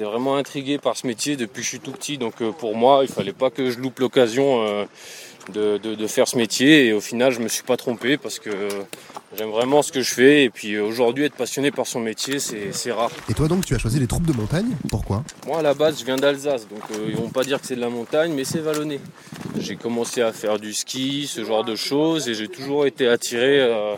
[0.00, 2.16] J'étais vraiment intrigué par ce métier depuis que je suis tout petit.
[2.16, 4.86] Donc pour moi, il fallait pas que je loupe l'occasion
[5.52, 6.86] de, faire ce métier.
[6.86, 8.50] Et au final, je me suis pas trompé parce que
[9.36, 10.44] j'aime vraiment ce que je fais.
[10.44, 13.10] Et puis aujourd'hui, être passionné par son métier, c'est rare.
[13.28, 14.68] Et toi donc, tu as choisi les troupes de montagne?
[14.88, 15.22] Pourquoi?
[15.46, 16.66] Moi, à la base, je viens d'Alsace.
[16.66, 19.00] Donc euh, ils vont pas dire que c'est de la montagne, mais c'est vallonné.
[19.58, 22.26] J'ai commencé à faire du ski, ce genre de choses.
[22.26, 23.96] Et j'ai toujours été attiré euh,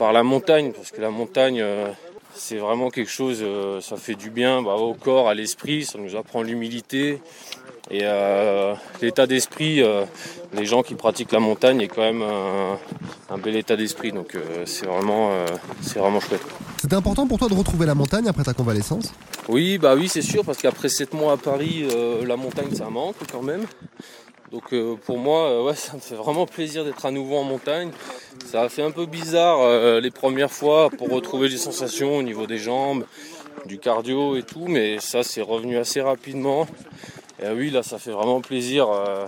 [0.00, 0.72] par la montagne.
[0.72, 1.60] Parce que la montagne...
[1.60, 1.92] Euh,
[2.34, 3.44] c'est vraiment quelque chose,
[3.80, 7.20] ça fait du bien bah, au corps, à l'esprit, ça nous apprend l'humilité.
[7.90, 10.04] Et euh, l'état d'esprit, euh,
[10.54, 14.10] les gens qui pratiquent la montagne est quand même un, bel état d'esprit.
[14.10, 15.30] Donc euh, c'est vraiment,
[15.82, 16.40] c'est vraiment chouette.
[16.78, 19.12] C'était important pour toi de retrouver la montagne après ta convalescence?
[19.48, 21.86] Oui, bah oui, c'est sûr, parce qu'après 7 mois à Paris,
[22.24, 23.66] la montagne ça manque quand même.
[24.52, 27.90] Donc pour moi, ouais, ça me fait vraiment plaisir d'être à nouveau en montagne.
[28.44, 32.46] Ça a fait un peu bizarre les premières fois pour retrouver les sensations au niveau
[32.46, 33.04] des jambes,
[33.66, 36.66] du cardio et tout, mais ça c'est revenu assez rapidement.
[37.42, 39.26] Et oui, là, ça fait vraiment plaisir euh,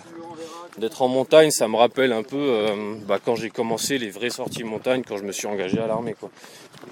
[0.78, 1.50] d'être en montagne.
[1.50, 5.16] Ça me rappelle un peu euh, bah, quand j'ai commencé les vraies sorties montagne, quand
[5.16, 6.14] je me suis engagé à l'armée.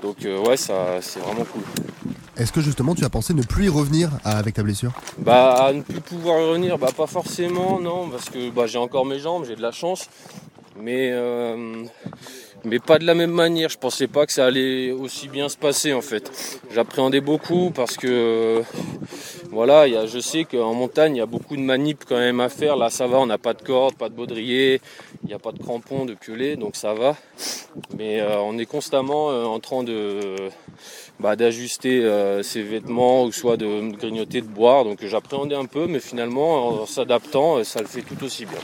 [0.02, 1.62] Donc, euh, ouais, ça, c'est vraiment cool.
[2.36, 4.92] Est-ce que justement tu as pensé ne plus y revenir avec ta blessure?
[5.18, 9.06] Bah, ne plus pouvoir y revenir, bah, pas forcément, non, parce que bah, j'ai encore
[9.06, 10.08] mes jambes, j'ai de la chance.
[10.76, 11.12] Mais
[12.64, 13.68] mais pas de la même manière.
[13.68, 16.60] Je pensais pas que ça allait aussi bien se passer en fait.
[16.72, 18.62] J'appréhendais beaucoup parce que
[19.54, 22.40] voilà, y a, je sais qu'en montagne il y a beaucoup de manips quand même
[22.40, 22.76] à faire.
[22.76, 24.80] Là ça va, on n'a pas de corde, pas de baudrier,
[25.22, 27.16] il n'y a pas de crampons, de piolets, donc ça va.
[27.96, 30.36] Mais euh, on est constamment euh, en train de
[31.20, 34.84] bah, d'ajuster euh, ses vêtements ou soit de grignoter, de boire.
[34.84, 38.58] Donc j'appréhendais un peu, mais finalement en s'adaptant, ça le fait tout aussi bien.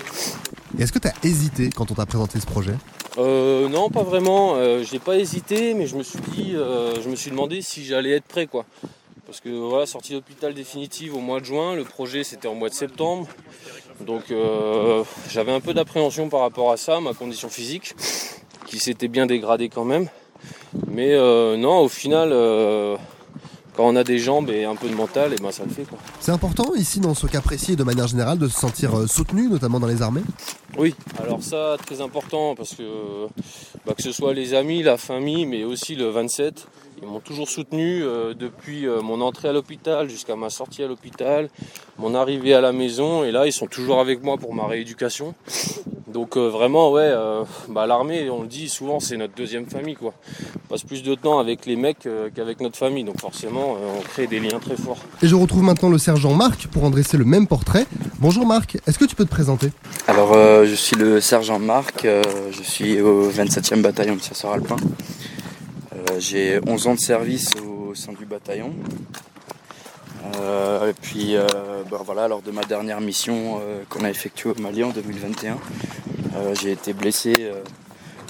[0.78, 2.74] Est-ce que tu as hésité quand on t'a présenté ce projet?
[3.18, 4.54] Euh, non, pas vraiment.
[4.54, 7.84] Euh, j'ai pas hésité, mais je me suis dit, euh, je me suis demandé si
[7.84, 8.64] j'allais être prêt, quoi.
[9.30, 12.68] Parce que voilà, sortie d'hôpital définitive au mois de juin, le projet c'était en mois
[12.68, 13.28] de septembre.
[14.04, 14.24] Donc
[15.28, 17.94] j'avais un peu d'appréhension par rapport à ça, ma condition physique,
[18.66, 20.08] qui s'était bien dégradée quand même.
[20.88, 21.16] Mais
[21.56, 22.32] non, au final,
[23.76, 25.70] quand on a des jambes et un peu de mental, et eh ben ça le
[25.70, 25.86] fait.
[26.20, 29.48] C'est important ici, dans ce cas précis, de manière générale, de se sentir euh, soutenu,
[29.48, 30.22] notamment dans les armées?
[30.76, 32.82] Oui, alors ça, très important, parce que
[33.86, 36.66] bah, que ce soit les amis, la famille, mais aussi le 27,
[37.02, 40.86] ils m'ont toujours soutenu euh, depuis euh, mon entrée à l'hôpital jusqu'à ma sortie à
[40.86, 41.48] l'hôpital,
[41.98, 45.34] mon arrivée à la maison, et là, ils sont toujours avec moi pour ma rééducation.
[46.06, 47.14] Donc vraiment, ouais,
[47.68, 50.12] bah, l'armée, on le dit souvent, c'est notre deuxième famille, quoi.
[50.64, 54.02] On passe plus de temps avec les mecs qu'avec notre famille, donc forcément, euh, on
[54.02, 54.98] crée des liens très forts.
[55.22, 57.86] Et je retrouve maintenant le sergent Marc pour en dresser le même portrait.
[58.18, 59.70] Bonjour Marc, est-ce que tu peux te présenter?
[60.06, 64.52] Alors euh, je suis le sergent Marc, euh, je suis au 27e bataillon de chasseurs
[64.52, 64.76] alpins.
[66.20, 68.74] J'ai 11 ans de service au sein du bataillon.
[70.34, 71.34] et puis
[71.90, 75.58] bah, voilà, lors de ma dernière mission qu'on a effectuée au Mali en 2021,
[76.60, 77.32] j'ai été blessé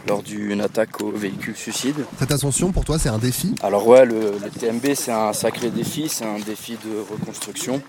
[0.06, 2.04] lors d'une attaque au véhicule suicide.
[2.18, 3.54] Cette ascension pour toi c'est un défi?
[3.62, 7.82] Alors ouais, le, TMB c'est un sacré défi, c'est un défi de reconstruction.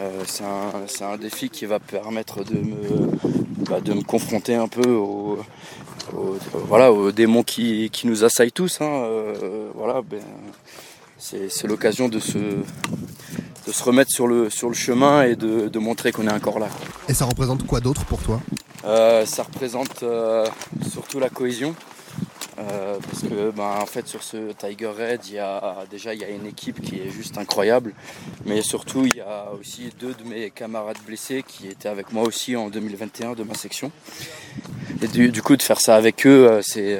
[0.00, 3.10] Euh, c'est un, défi qui va permettre de me,
[3.68, 4.86] bah, de me confronter un peu
[6.16, 8.80] aux, voilà, aux démons qui, nous assaillent tous.
[8.80, 8.90] Hein.
[8.90, 10.20] Euh, voilà, ben,
[11.18, 15.78] c'est l'occasion de se, de se remettre sur le, sur le chemin et de, de
[15.78, 16.68] montrer qu'on est encore là.
[17.08, 18.40] Et ça représente quoi d'autre pour toi?
[18.84, 20.46] Euh, ça représente euh,
[20.90, 21.74] surtout la cohésion.
[22.58, 26.20] Euh, parce que ben, en fait sur ce Tiger Red il y a déjà il
[26.20, 27.94] y a une équipe qui est juste incroyable
[28.46, 32.24] mais surtout il y a aussi deux de mes camarades blessés qui étaient avec moi
[32.24, 33.92] aussi en 2021 de ma section
[35.00, 36.98] et du, coup de faire ça avec eux c'est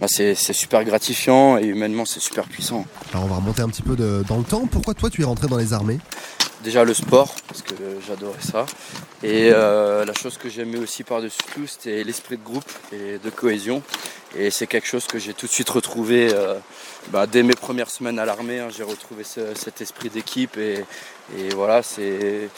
[0.00, 2.84] ben, c'est super gratifiant et humainement c'est super puissant.
[3.12, 4.66] Alors on va remonter un petit peu dans le temps.
[4.70, 5.98] Pourquoi toi tu es rentré dans les armées?
[6.62, 7.74] Déjà le sport, parce que
[8.06, 8.66] j'adorais ça.
[9.22, 13.30] Et euh, la chose que j'aimais aussi par-dessus tout, c'était l'esprit de groupe et de
[13.30, 13.82] cohésion.
[14.36, 16.54] Et c'est quelque chose que j'ai tout de suite retrouvé euh,
[17.10, 18.60] bah, dès mes premières semaines à l'armée.
[18.60, 20.84] Hein, j'ai retrouvé cet esprit d'équipe et,
[21.54, 22.48] voilà, c'est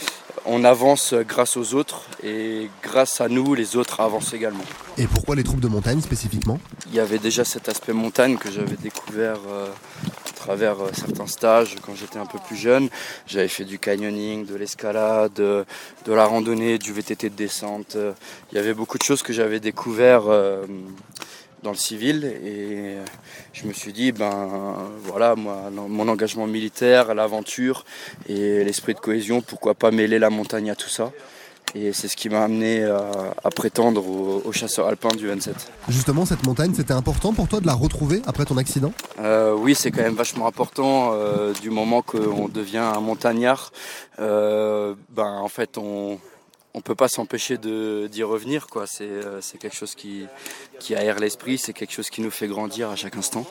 [0.45, 4.65] on avance grâce aux autres et grâce à nous, les autres avancent également.
[4.97, 6.61] Et pourquoi les troupes de montagne spécifiquement?
[6.87, 9.67] Il y avait déjà cet aspect montagne que j'avais découvert euh,
[10.41, 12.89] travers euh, certains stages quand j'étais un peu plus jeune.
[13.27, 15.65] J'avais fait du canyoning, de l'escalade, de,
[16.07, 17.97] la randonnée, du VTT de descente.
[18.51, 20.65] Il y avait beaucoup de choses que j'avais découvert euh,
[21.63, 22.97] dans le civil et
[23.53, 27.85] je me suis dit ben voilà moi mon engagement militaire, l'aventure
[28.29, 31.13] et l'esprit de cohésion, pourquoi pas mêler la montagne à tout ça.
[31.75, 35.55] Et c'est ce qui m'a amené à, prétendre au, chasseur alpin du 27.
[35.89, 38.93] Justement, cette montagne, c'était important pour toi de la retrouver après ton accident?
[39.57, 41.15] Oui, c'est quand même vachement important
[41.63, 43.71] du moment qu'on devient un montagnard.
[44.19, 46.19] ben, en fait, on,
[46.75, 48.67] on peut pas s'empêcher d'y revenir.
[48.67, 48.87] quoi.
[48.87, 50.27] C'est quelque chose qui,
[50.79, 53.47] qui aère l'esprit, c'est quelque chose qui nous fait grandir à chaque instant.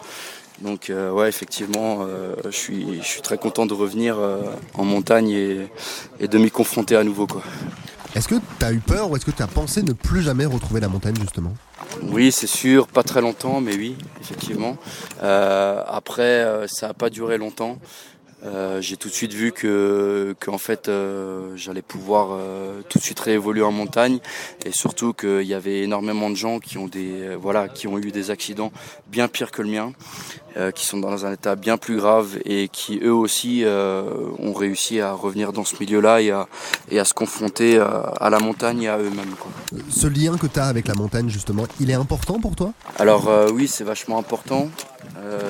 [0.61, 4.41] Donc euh, ouais, effectivement, euh, je, suis, je suis très content de revenir euh,
[4.73, 7.27] en montagne et, de m'y confronter à nouveau.
[7.27, 7.41] Quoi.
[8.15, 10.45] Est-ce que tu as eu peur ou est-ce que tu as pensé ne plus jamais
[10.45, 11.53] retrouver la montagne justement?
[12.03, 14.77] Oui, c'est sûr, pas très longtemps, mais oui, effectivement.
[15.21, 17.77] après, ça n'a pas duré longtemps.
[18.45, 22.97] Euh, j'ai tout de suite vu que, que en fait, euh, j'allais pouvoir euh, tout
[22.97, 24.19] de suite réévoluer en montagne
[24.65, 28.11] et surtout qu'il y avait énormément de gens qui ont des, voilà, qui ont eu
[28.11, 28.71] des accidents
[29.07, 29.93] bien pires que le mien,
[30.75, 35.13] qui sont dans un état bien plus grave et qui eux aussi ont réussi à
[35.13, 36.47] revenir dans ce milieu-là et à,
[36.91, 39.35] et à se confronter à, la montagne et à eux-mêmes.
[39.89, 42.73] Ce lien que tu as avec la montagne justement, il est important pour toi?
[42.97, 44.69] Alors oui, c'est vachement important.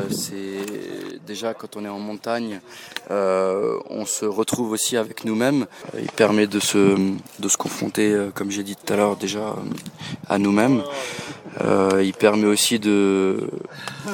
[0.09, 2.59] C'est déjà quand on est en montagne,
[3.11, 5.65] euh, on se retrouve aussi avec nous-mêmes.
[5.97, 6.97] Il permet de se,
[7.39, 9.55] de se confronter, euh, comme j'ai dit tout à l'heure déjà,
[10.27, 10.83] à nous-mêmes.
[11.61, 13.49] Euh, il permet aussi de,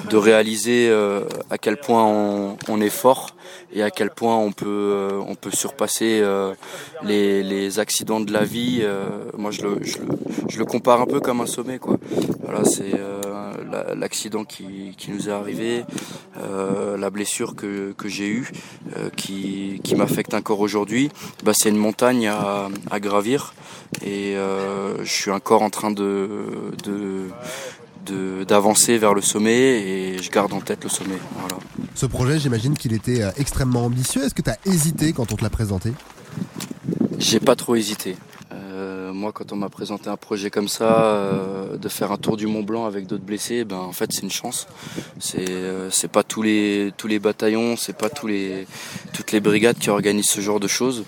[0.10, 0.92] de réaliser
[1.50, 2.04] à quel point
[2.68, 3.35] on, est fort
[3.74, 6.24] et à quel point on peut, on peut surpasser
[7.04, 8.84] les, les accidents de la vie.
[9.38, 10.08] moi, je le, je, le,
[10.50, 11.80] je le compare un peu comme un sommet.
[11.80, 11.98] Quoi.
[12.42, 12.94] Voilà, c'est
[13.96, 15.84] l'accident qui, qui, nous est arrivé,
[16.98, 18.52] la blessure que, que j'ai eue.
[18.98, 21.10] Euh, qui, qui m'affecte encore aujourd'hui,
[21.44, 23.54] bah, c'est une montagne à, à gravir
[24.04, 27.28] et euh, je suis encore en train de,
[28.48, 31.18] d'avancer vers le sommet et je garde en tête le sommet.
[31.40, 31.58] Voilà.
[31.94, 34.24] Ce projet, j'imagine qu'il était euh, extrêmement ambitieux.
[34.24, 35.94] Est-ce que tu as hésité quand on te l'a présenté?
[37.18, 38.16] J'ai pas trop hésité
[39.16, 42.46] moi, quand on m'a présenté un projet comme ça, euh, de faire un tour du
[42.46, 44.68] Mont Blanc avec d'autres blessés, ben en fait c'est une chance.
[45.20, 48.68] C'est euh, c'est pas tous les tous les bataillons, c'est pas tous les
[49.14, 51.06] toutes les brigades qui organisent ce genre de choses.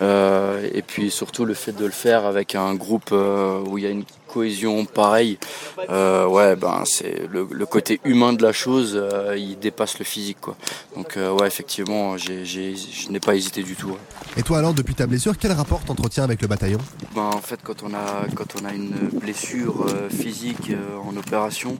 [0.00, 3.86] Euh, et puis surtout le fait de le faire avec un groupe où il y
[3.86, 4.04] a une
[4.38, 5.38] cohésion pareille,
[5.78, 9.00] ouais, ben c'est le, côté humain de la chose,
[9.36, 10.56] il dépasse le physique, quoi.
[10.96, 13.96] Donc ouais, effectivement, j'ai, je n'ai pas hésité du tout.
[14.36, 16.78] Et toi alors, depuis ta blessure, quel rapport t'entretiens avec le bataillon?
[17.14, 20.70] Ben, en fait, quand on a quand on a une blessure physique
[21.04, 21.78] en opération,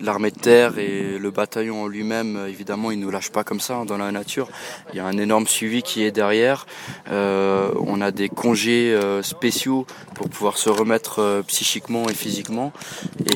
[0.00, 3.76] l'armée de terre et le bataillon en lui-même, évidemment, ils nous lâchent pas comme ça
[3.76, 4.48] hein, dans la nature.
[4.92, 6.66] Il y a un énorme suivi qui est derrière.
[7.10, 11.42] Euh, on a des congés euh, spéciaux pour pouvoir se remettre euh,
[11.88, 12.72] psychiquement et physiquement.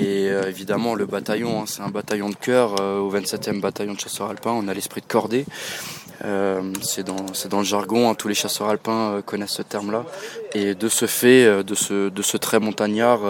[0.01, 4.31] Et évidemment, le bataillon, hein, c'est un bataillon de cœur au 27e bataillon de chasseurs
[4.31, 4.53] alpins.
[4.53, 5.47] On a l'esprit de cordée.
[6.25, 7.17] Euh, c'est dans,
[7.51, 10.05] dans, le jargon, hein, tous les chasseurs alpins euh, connaissent ce terme-là.
[10.55, 13.21] Et de ce fait, euh, de ce, de ce trait montagnard,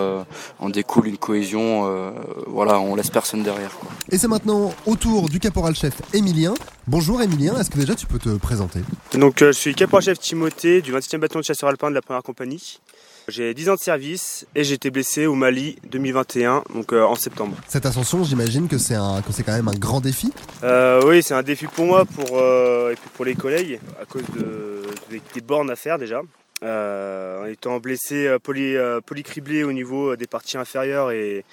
[0.59, 2.13] en découle une cohésion.
[2.47, 3.71] voilà, on laisse personne derrière.
[4.11, 6.55] Et c'est maintenant au tour du caporal-chef Émilien.
[6.87, 8.81] Bonjour Émilien, est-ce que déjà tu peux te présenter?
[9.15, 12.81] Donc je suis caporal-chef Timothée du 27e bataillon de chasseurs alpins de la première compagnie.
[13.29, 17.15] J'ai 10 ans de service et j'ai été blessé au Mali 2021, donc euh, en
[17.15, 17.57] septembre.
[17.69, 20.33] Cette ascension, j'imagine que c'est un, c'est quand même un grand défi.
[20.65, 24.07] Euh, oui, c'est un défi pour moi, pour euh, et puis pour les collègues, à
[24.07, 26.21] cause de, des bornes à faire déjà.
[26.63, 31.45] en étant blessé poly, polycriblé au niveau des parties inférieures et,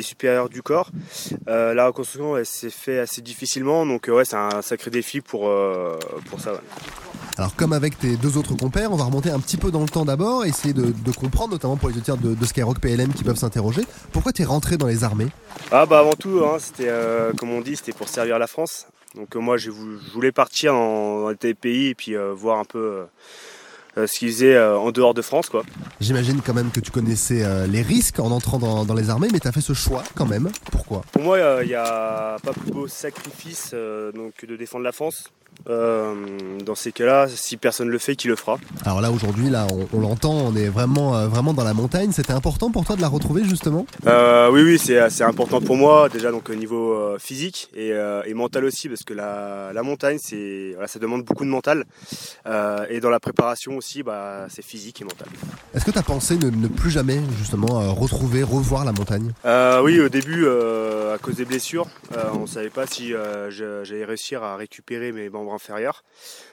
[0.00, 0.90] supérieures du corps.
[1.46, 5.50] la reconstruction s'est fait assez difficilement, donc ouais, c'est un sacré défi pour,
[6.30, 6.60] pour ça.
[7.38, 9.88] Alors comme avec tes deux autres compères, on va remonter un petit peu dans le
[9.88, 13.82] temps d'abord, essayer de, comprendre, notamment pour les auditeurs de, Skyrock PLM qui peuvent s'interroger,
[14.12, 15.28] pourquoi tu es rentré dans les armées?
[15.70, 18.86] Ah bah avant tout, hein, c'était euh, comme on dit, c'était pour servir la France.
[19.14, 23.04] Donc euh, moi je voulais partir dans, des pays et puis euh, voir un peu
[23.96, 25.50] ce qu'ils faisaient en dehors de France.
[25.50, 25.62] quoi.
[26.00, 29.48] J'imagine quand même que tu connaissais les risques en entrant dans, les armées, mais tu
[29.48, 30.50] as fait ce choix quand même.
[30.70, 31.02] Pourquoi?
[31.12, 33.74] Pour moi, il n'y a pas plus beau sacrifice
[34.14, 35.30] donc, que de défendre la France.
[35.68, 36.14] Euh,
[36.64, 40.00] dans ces cas-là, si personne le fait, qui le fera Alors là, aujourd'hui, là, on,
[40.00, 42.12] l'entend, on est vraiment, euh, vraiment dans la montagne.
[42.12, 43.86] C'était important pour toi de la retrouver justement?
[44.06, 47.92] Euh, Oui, oui, c'est assez important pour moi, déjà donc au niveau physique et,
[48.34, 51.84] mental aussi, parce que la, montagne, c'est, ça demande beaucoup de mental.
[52.90, 55.28] et dans la préparation aussi, bah, c'est physique et mental.
[55.74, 59.32] Est-ce que tu as pensé ne, ne, plus jamais justement retrouver, revoir la montagne?
[59.82, 61.86] Oui, au début, à cause des blessures,
[62.34, 63.12] on ne savait pas si
[63.50, 66.04] j'allais réussir à récupérer mes, membres inférieurs.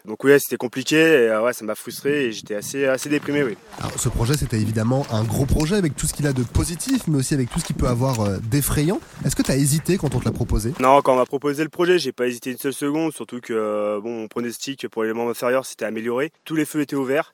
[0.06, 3.44] Donc oui, c'était compliqué et ouais, ça m'a frustré et j'étais assez, assez déprimé.
[3.44, 3.58] Oui.
[3.80, 7.04] Alors, ce projet, c'était évidemment un gros projet avec tout ce qu'il a de positif,
[7.08, 9.00] mais aussi avec tout ce qu'il peut avoir d'effrayant.
[9.26, 10.74] Est-ce que tu as hésité quand on te l'a proposé?
[10.80, 14.00] Non, quand on m'a proposé le projet, j'ai pas hésité une seule seconde, surtout que
[14.02, 16.32] bon, mon pronostic pour les membres inférieurs, c'était amélioré.
[16.46, 17.34] Tous les feux étaient ouverts.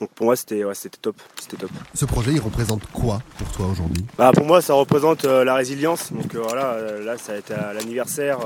[0.00, 1.70] Donc pour moi, c'était ouais, c'était top, c'était top.
[1.94, 4.04] Ce projet, il représente quoi pour toi aujourd'hui?
[4.16, 6.12] Bah, Pour moi, ça représente la résilience.
[6.12, 8.38] Donc voilà, là, ça a été à l'anniversaire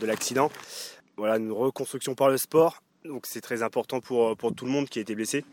[0.00, 0.50] de l'accident.
[1.22, 4.70] Voilà, une reconstruction par le sport donc c'est très important pour, euh, pour tout le
[4.70, 5.44] monde qui a été blessé.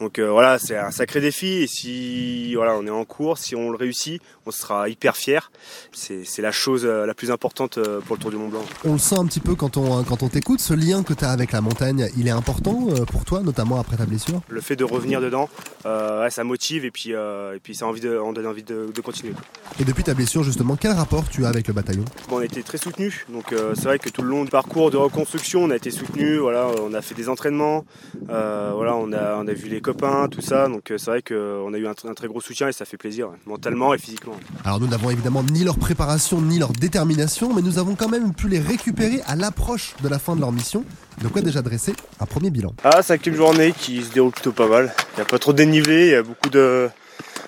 [0.00, 3.56] Donc euh, voilà, c'est un sacré défi et si voilà, on est en cours, si
[3.56, 5.50] on le réussit, on sera hyper fier.
[5.92, 8.64] C'est la chose euh, la plus importante pour le Tour du Mont Blanc.
[8.84, 11.24] On le sent un petit peu quand on, quand on t'écoute, ce lien que tu
[11.24, 14.42] as avec la montagne, il est important pour toi, notamment après ta blessure?
[14.48, 15.48] Le fait de revenir dedans,
[15.84, 19.32] ça motive et puis, et puis ça envie de, on donne envie de, continuer.
[19.78, 22.04] Et depuis ta blessure justement, quel rapport tu as avec le bataillon?
[22.28, 24.90] Bon, On a été très soutenus, donc c'est vrai que tout le long du parcours
[24.90, 27.84] de reconstruction, on a été soutenus, voilà, on a fait des entraînements,
[28.28, 30.68] euh, voilà, on a, on a vu les copains, tout ça.
[30.68, 33.30] Donc euh, c'est vrai qu'on a eu un, très gros soutien et ça fait plaisir,
[33.46, 34.34] mentalement et physiquement.
[34.64, 38.34] Alors nous n'avons évidemment ni leur préparation ni leur détermination, mais nous avons quand même
[38.34, 40.84] pu les récupérer à l'approche de la fin de leur mission.
[41.22, 42.72] De quoi déjà dresser un premier bilan.
[42.82, 44.94] Ah, cinquième journée qui se déroule plutôt pas mal.
[45.12, 46.88] Il n'y a pas trop de dénivelé, il y a beaucoup de,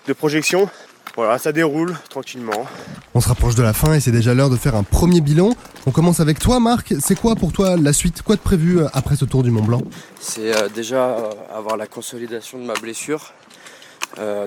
[0.06, 0.68] de projections.
[1.14, 2.66] Voilà, ça déroule tranquillement.
[3.14, 5.54] On se rapproche de la fin et c'est déjà l'heure de faire un premier bilan.
[5.86, 8.22] On commence avec toi Marc, c'est quoi pour toi la suite?
[8.22, 9.82] Quoi de prévu euh, après ce tour du Mont Blanc?
[10.20, 13.34] C'est euh, déjà euh, avoir la consolidation de ma blessure.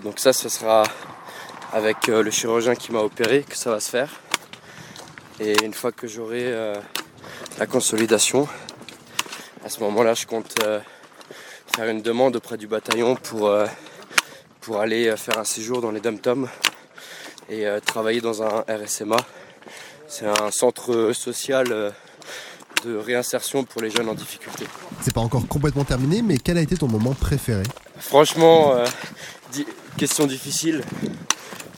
[0.03, 0.83] donc ça, ce sera
[1.71, 4.09] avec le chirurgien qui m'a opéré que ça va se faire.
[5.39, 6.53] Et une fois que j'aurai
[7.59, 8.47] la consolidation,
[9.65, 10.55] à ce moment-là, je compte
[11.75, 13.51] faire une demande auprès du bataillon pour
[14.65, 16.49] pour aller euh, faire un séjour dans les dom
[17.49, 19.17] et euh, travailler dans un RSMA.
[20.07, 21.91] C'est un centre social euh,
[22.83, 24.65] de réinsertion pour les jeunes en difficulté.
[25.01, 27.61] C'est pas encore complètement terminé, mais quel a été ton moment préféré?
[27.99, 28.75] Franchement,
[29.97, 30.83] question difficile,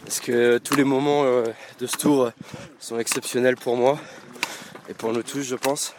[0.04, 2.32] parce que tous les moments de ce tour
[2.80, 4.00] sont exceptionnels pour moi
[4.90, 5.94] et pour nous tous, je pense.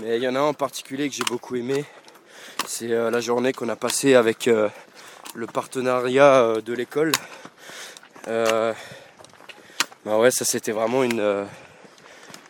[0.00, 1.84] Mais il y en a un en particulier que j'ai beaucoup aimé.
[2.66, 4.48] C'est la journée qu'on a passée avec
[5.36, 7.12] le partenariat euh, de l'école.
[8.26, 8.72] Euh,
[10.04, 11.44] bah ouais, ça c'était vraiment une, euh,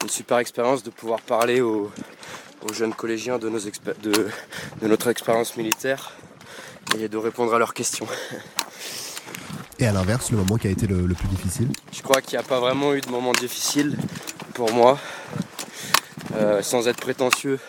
[0.03, 1.91] une, super expérience de pouvoir parler aux,
[2.73, 3.71] jeunes collégiens de, nos de,
[4.81, 6.13] de, notre expérience militaire
[6.99, 8.07] et de répondre à leurs questions.
[9.79, 11.69] Et à l'inverse, le moment qui a été le, plus difficile?
[11.93, 13.97] Je crois qu'il n'y a pas vraiment eu de moment difficile
[14.55, 14.99] pour moi,
[16.63, 17.61] sans être prétentieux.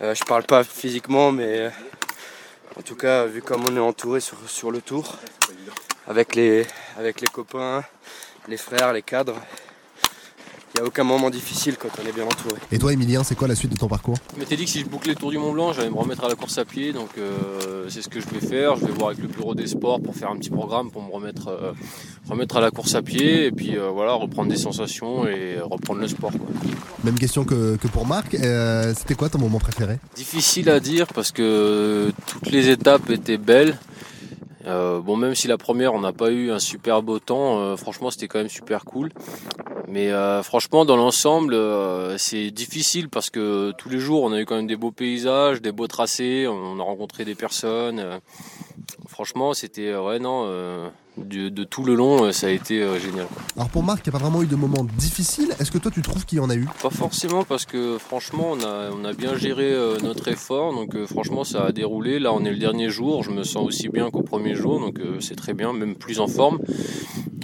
[0.00, 1.70] je parle pas physiquement, mais
[2.78, 5.16] en tout cas, vu comme on est entouré sur, le tour,
[6.06, 6.64] avec les,
[6.96, 7.82] avec les copains,
[8.46, 9.36] les frères, les cadres,
[10.74, 12.60] il n'y a aucun moment difficile quand on est bien entouré.
[12.70, 14.16] Et toi, Emilien, c'est quoi la suite de ton parcours?
[14.34, 16.24] Je m'étais dit que si je bouclais le tour du Mont Blanc, j'allais me remettre
[16.24, 16.92] à la course à pied.
[16.92, 18.76] Donc, euh, c'est ce que je vais faire.
[18.76, 21.10] Je vais voir avec le bureau des sports pour faire un petit programme pour me
[21.10, 21.72] remettre, euh,
[22.28, 23.46] remettre à la course à pied.
[23.46, 26.32] Et puis, euh, voilà, reprendre des sensations et reprendre le sport.
[27.04, 28.36] Même question que, que pour Marc.
[28.94, 29.98] C'était quoi ton moment préféré?
[30.16, 33.78] Difficile à dire parce que toutes les étapes étaient belles.
[34.66, 37.76] Euh, bon, même si la première, on n'a pas eu un super beau temps, euh,
[37.76, 39.10] franchement, c'était quand même super cool.
[39.90, 41.56] Mais euh, franchement, dans l'ensemble,
[42.18, 45.62] c'est difficile parce que tous les jours, on a eu quand même des beaux paysages,
[45.62, 48.20] des beaux tracés, on a rencontré des personnes.
[49.06, 50.90] franchement, c'était ouais non,
[51.24, 53.26] de, tout le long, euh, ça a été euh, génial.
[53.56, 55.52] Alors pour Marc, il n'y a pas vraiment eu de moments difficiles.
[55.58, 56.66] Est-ce que toi, tu trouves qu'il y en a eu?
[56.82, 60.72] Pas forcément, parce que franchement, on a, on a bien géré euh, notre effort.
[60.72, 62.18] Donc franchement, ça a déroulé.
[62.18, 63.22] Là, on est le dernier jour.
[63.22, 64.80] Je me sens aussi bien qu'au premier jour.
[64.80, 66.58] Donc c'est très bien, même plus en forme.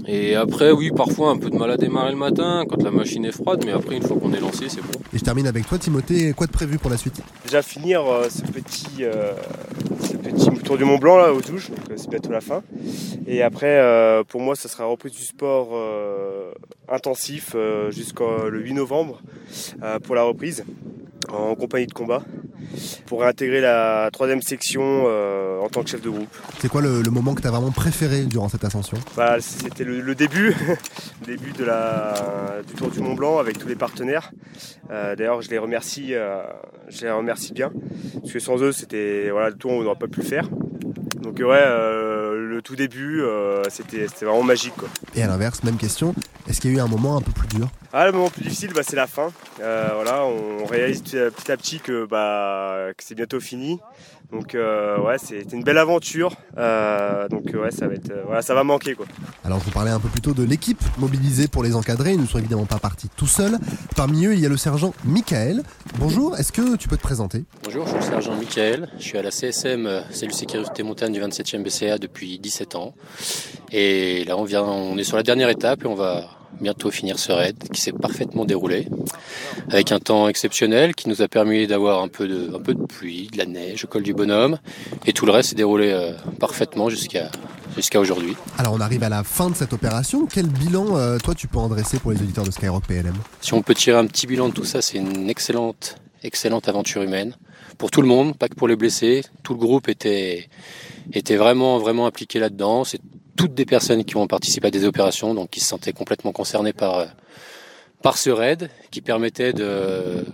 [0.06, 3.24] Et après, oui, parfois un peu de mal à démarrer le matin quand la machine
[3.24, 4.92] est froide, mais après, une fois qu'on est lancé, c'est bon.
[5.14, 6.34] Et je termine avec toi, Timothée.
[6.34, 7.22] Quoi de prévu pour la suite?
[7.44, 9.02] Déjà finir ce, petit,
[10.02, 12.62] ce petit tour du Mont Blanc là aux touches, donc c'est bientôt la fin.
[13.26, 13.78] Et après,
[14.28, 15.78] pour moi, ça sera reprise du sport
[16.88, 17.54] intensif
[17.90, 19.20] jusqu'au 8 novembre
[20.02, 20.64] pour la reprise
[21.28, 22.22] en compagnie de combat
[23.06, 26.34] pour réintégrer la troisième section euh, en tant que chef de groupe.
[26.58, 28.98] C'est quoi le, moment que tu as vraiment préféré durant cette ascension?
[29.16, 30.56] Bah, C'était le, début,
[31.26, 34.32] début de la, du Tour du Mont Blanc avec tous les partenaires.
[34.90, 36.42] Euh, d'ailleurs, je les remercie, euh,
[36.88, 37.72] je les remercie bien
[38.20, 40.48] parce que sans eux, c'était voilà, le tour on n'aurait pas pu le faire.
[41.22, 41.64] Donc ouais,
[42.64, 43.22] tout début,
[43.68, 44.74] c'était vraiment magique.
[45.14, 46.14] Et à l'inverse, même question,
[46.48, 47.68] est-ce qu'il y a eu un moment un peu plus dur?
[47.92, 49.30] Ah, Le moment plus difficile, bah, c'est la fin.
[49.58, 53.78] voilà, on réalise petit à petit que, bah, que c'est bientôt fini.
[54.34, 56.34] Donc euh, ouais, c'était une belle aventure.
[56.58, 59.06] Euh, donc ouais, ça va être, voilà, ça va manquer quoi.
[59.44, 62.14] Alors je vous parlais un peu plus tôt de l'équipe mobilisée pour les encadrer.
[62.14, 63.58] Ils ne sont évidemment pas partis tout seuls.
[63.94, 65.62] Parmi eux, il y a le sergent Michael.
[66.00, 67.44] Bonjour, est-ce que tu peux te présenter?
[67.62, 68.88] Bonjour, je suis le sergent Michael.
[68.98, 72.96] Je suis à la CSM, cellule sécurité montagne du 27e BCA depuis 17 ans.
[73.70, 76.24] Et là, on vient, on est sur la dernière étape et on va
[76.60, 78.88] bientôt finir ce raid qui s'est parfaitement déroulé
[79.70, 82.84] avec un temps exceptionnel qui nous a permis d'avoir un peu de, un peu de
[82.84, 84.58] pluie, de la neige au col du bonhomme
[85.06, 87.30] et tout le reste s'est déroulé euh, parfaitement jusqu'à
[87.74, 88.36] jusqu'à aujourd'hui.
[88.58, 90.26] Alors on arrive à la fin de cette opération.
[90.26, 93.54] Quel bilan euh, toi tu peux en dresser pour les auditeurs de Skyrock PLM Si
[93.54, 97.36] on peut tirer un petit bilan de tout ça, c'est une excellente excellente aventure humaine
[97.76, 99.22] pour tout le monde, pas que pour les blessés.
[99.42, 100.48] Tout le groupe était
[101.12, 102.84] était vraiment vraiment impliqué là-dedans.
[102.84, 103.00] C'est
[103.36, 106.72] toutes des personnes qui ont participé à des opérations, donc qui se sentaient complètement concernées
[106.72, 107.06] par, euh,
[108.02, 110.24] par ce raid, qui permettait de,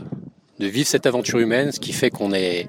[0.58, 2.68] de vivre cette aventure humaine, ce qui fait qu'on est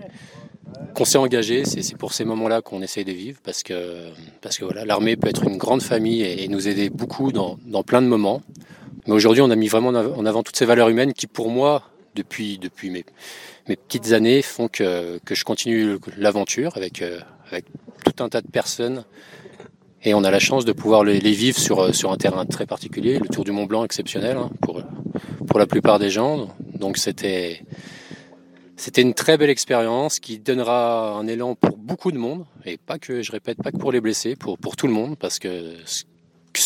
[0.95, 4.09] qu'on s'est engagé, c'est pour ces moments-là qu'on essaye de vivre, parce que,
[4.41, 7.83] parce que voilà, l'armée peut être une grande famille et, nous aider beaucoup dans, dans
[7.83, 8.41] plein de moments.
[9.07, 11.83] Mais aujourd'hui, on a mis vraiment en avant toutes ces valeurs humaines qui, pour moi,
[12.15, 13.05] depuis, depuis mes,
[13.67, 17.19] mes petites années, font que, que je continue l'aventure avec, euh,
[17.49, 17.65] avec
[18.03, 19.05] tout un tas de personnes
[20.03, 22.65] et on a la chance de pouvoir les, vivre sur, euh, sur un terrain très
[22.65, 24.81] particulier, le Tour du Mont Blanc exceptionnel hein, pour,
[25.47, 26.49] pour la plupart des gens.
[26.73, 27.61] Donc c'était,
[28.75, 32.97] c'était une très belle expérience qui donnera un élan pour beaucoup de monde, et pas
[32.97, 35.75] que, je répète, pas que pour les blessés, pour, pour tout le monde, parce que
[35.85, 36.03] ce,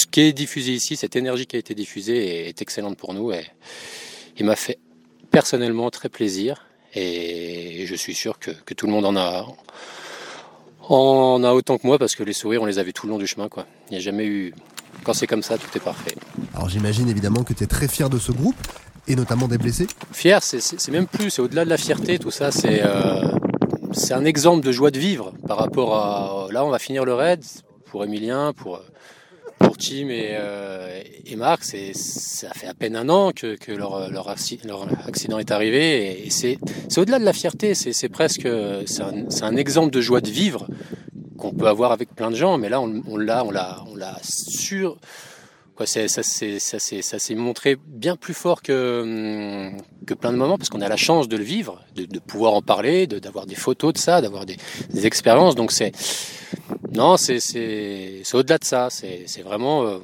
[0.06, 3.46] qui est diffusé ici, cette énergie qui a été diffusée est, excellente pour nous, et
[4.38, 4.80] il m'a fait
[5.30, 9.46] personnellement très plaisir, et je suis sûr que, que tout le monde en a,
[10.90, 13.12] on a autant que moi parce que les sourires, on les a vus tout le
[13.12, 13.50] long du chemin.
[13.50, 13.66] Quoi.
[13.90, 14.54] Il n'y a jamais eu.
[15.04, 16.16] Quand c'est comme ça, tout est parfait.
[16.54, 18.56] Alors j'imagine évidemment que tu es très fier de ce groupe
[19.08, 19.88] et notamment des blessés.
[20.12, 22.52] Fier, c'est même plus, c'est au-delà de la fierté, tout ça.
[22.52, 23.28] C'est euh,
[23.92, 26.48] c'est un exemple de joie de vivre par rapport à.
[26.52, 27.44] Là, on va finir le raid
[27.86, 28.82] pour Emilien, pour
[29.66, 34.11] pour Tim et, euh, et Marc, ça fait à peine un an que, que leur,
[34.11, 36.57] leur, accident est arrivé et c'est
[36.97, 38.47] au-delà de la fierté, c'est presque
[38.86, 40.68] c'est un, un, exemple de joie de vivre
[41.38, 44.18] qu'on peut avoir avec plein de gens, mais là on l'a on l'a on l'a
[44.22, 44.97] sur
[45.76, 49.72] Quoi, ça s'est montré bien plus fort que,
[50.07, 52.53] que plein de moments parce qu'on a la chance de le vivre, de, de pouvoir
[52.53, 54.55] en parler, d'avoir des photos de ça, d'avoir des,
[54.91, 55.53] des, expériences.
[55.55, 55.91] Donc c'est
[56.92, 58.90] non, c'est au-delà de ça.
[58.90, 60.00] C'est vraiment euh,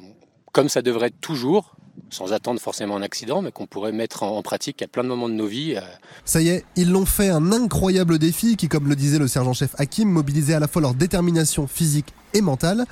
[0.52, 1.76] comme ça devrait être toujours,
[2.10, 5.28] sans attendre forcément un accident, mais qu'on pourrait mettre en, pratique à plein de moments
[5.28, 5.76] de nos vies.
[5.76, 5.80] Euh.
[6.24, 9.74] Ça y est, ils l'ont fait un incroyable défi qui, comme le disait le sergent-chef
[9.78, 12.84] Hakim, mobilisait à la fois leur détermination physique et mentale.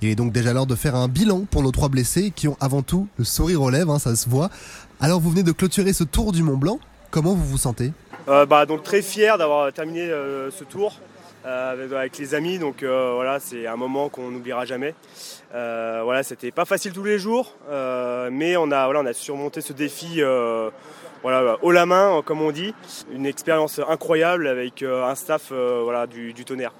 [0.00, 2.56] Il est donc déjà l'heure de faire un bilan pour nos trois blessés qui ont
[2.60, 4.48] avant tout le sourire aux lèvres, hein, ça se voit.
[5.00, 6.78] Alors vous venez de clôturer ce tour du Mont Blanc.
[7.10, 7.92] Comment vous vous sentez?
[8.28, 11.17] Euh, bah, donc très fier d'avoir terminé euh, ce tour euh,
[11.48, 12.58] avec, les amis.
[12.58, 14.94] Donc voilà, c'est un moment qu'on n'oubliera jamais.
[15.52, 17.56] voilà, c'était pas facile tous les jours,
[18.30, 20.20] mais on a, voilà, a surmonté ce défi
[21.22, 22.74] voilà, haut la main, comme on dit.
[23.12, 26.74] Une expérience incroyable avec un staff voilà, du, tonnerre.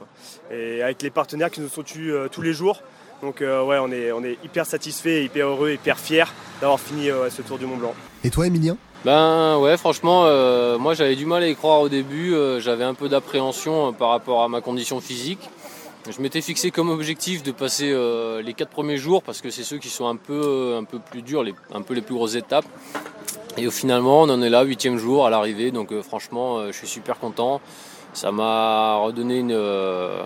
[0.50, 2.82] Et avec les partenaires qui nous sont tués tous les jours.
[3.22, 7.42] Donc euh, ouais, on est, hyper satisfait, hyper heureux, hyper fier d'avoir fini euh, ce
[7.42, 7.94] Tour du Mont Blanc.
[8.22, 11.88] Et toi, Emilien Ben ouais, franchement, euh, moi j'avais du mal à y croire au
[11.88, 12.34] début.
[12.58, 15.48] j'avais un peu d'appréhension par rapport à ma condition physique.
[16.10, 17.94] Je m'étais fixé comme objectif de passer
[18.42, 21.22] les quatre premiers jours parce que c'est ceux qui sont un peu, un peu plus
[21.22, 22.64] durs, les, un peu les plus grosses étapes.
[23.56, 25.70] Et finalement, on en est là, huitième jour à l'arrivée.
[25.70, 27.60] Donc franchement, je suis super content
[28.12, 30.22] ça m'a redonné une, euh,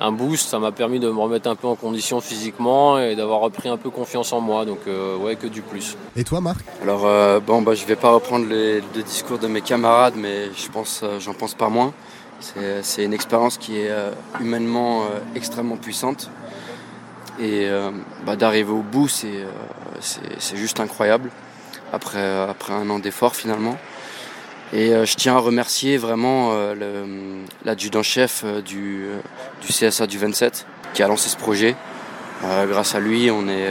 [0.00, 3.40] un boost, ça m'a permis de me remettre un peu en condition physiquement et d'avoir
[3.40, 4.64] repris un peu confiance en moi.
[4.64, 5.96] Donc euh, ouais, que du plus.
[6.16, 6.60] Et toi, Marc?
[6.82, 10.68] Alors euh, bon, bah, je vais pas reprendre les, discours de mes camarades, mais je
[10.68, 11.92] pense, j'en pense pas moins.
[12.82, 13.90] C'est une expérience qui est
[14.40, 15.02] humainement
[15.34, 16.30] extrêmement puissante.
[17.40, 17.68] Et
[18.24, 21.30] bah, d'arriver au bout, c'est juste incroyable.
[21.92, 23.76] Après, après un an d'effort finalement.
[24.72, 29.06] Et euh, je tiens à remercier vraiment euh, l'adjudant-chef euh, du,
[29.62, 31.74] du, CSA du 27 qui a lancé ce projet.
[32.42, 33.68] grâce à lui, on, est,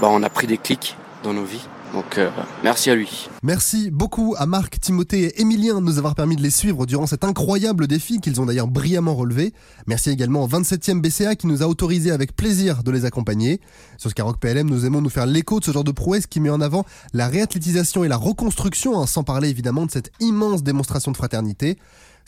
[0.00, 1.66] bah, on a pris des clics dans nos vies.
[1.92, 2.20] Donc
[2.62, 3.28] merci à lui.
[3.42, 7.06] Merci beaucoup à Marc, Timothée et Emilien de nous avoir permis de les suivre durant
[7.06, 9.52] cet incroyable défi qu'ils ont d'ailleurs brillamment relevé.
[9.86, 13.60] Merci également au 27e BCA qui nous a autorisé avec plaisir de les accompagner.
[13.96, 16.50] Sur Skyrock PLM, nous aimons nous faire l'écho de ce genre de prouesse qui met
[16.50, 21.10] en avant la réathlétisation et la reconstruction, hein, sans parler évidemment de cette immense démonstration
[21.10, 21.78] de fraternité.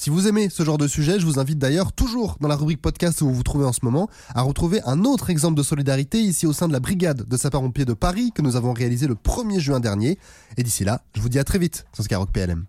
[0.01, 2.80] Si vous aimez ce genre de sujet, je vous invite d'ailleurs, toujours dans la rubrique
[2.80, 6.22] podcast où vous vous trouvez en ce moment, à retrouver un autre exemple de solidarité
[6.22, 9.14] ici au sein de la brigade de sapeurs-pompiers de Paris que nous avons réalisé le
[9.14, 10.18] 1er juin dernier.
[10.57, 12.59] Et d'ici là, je vous dis à très vite sur Skyrock PLM.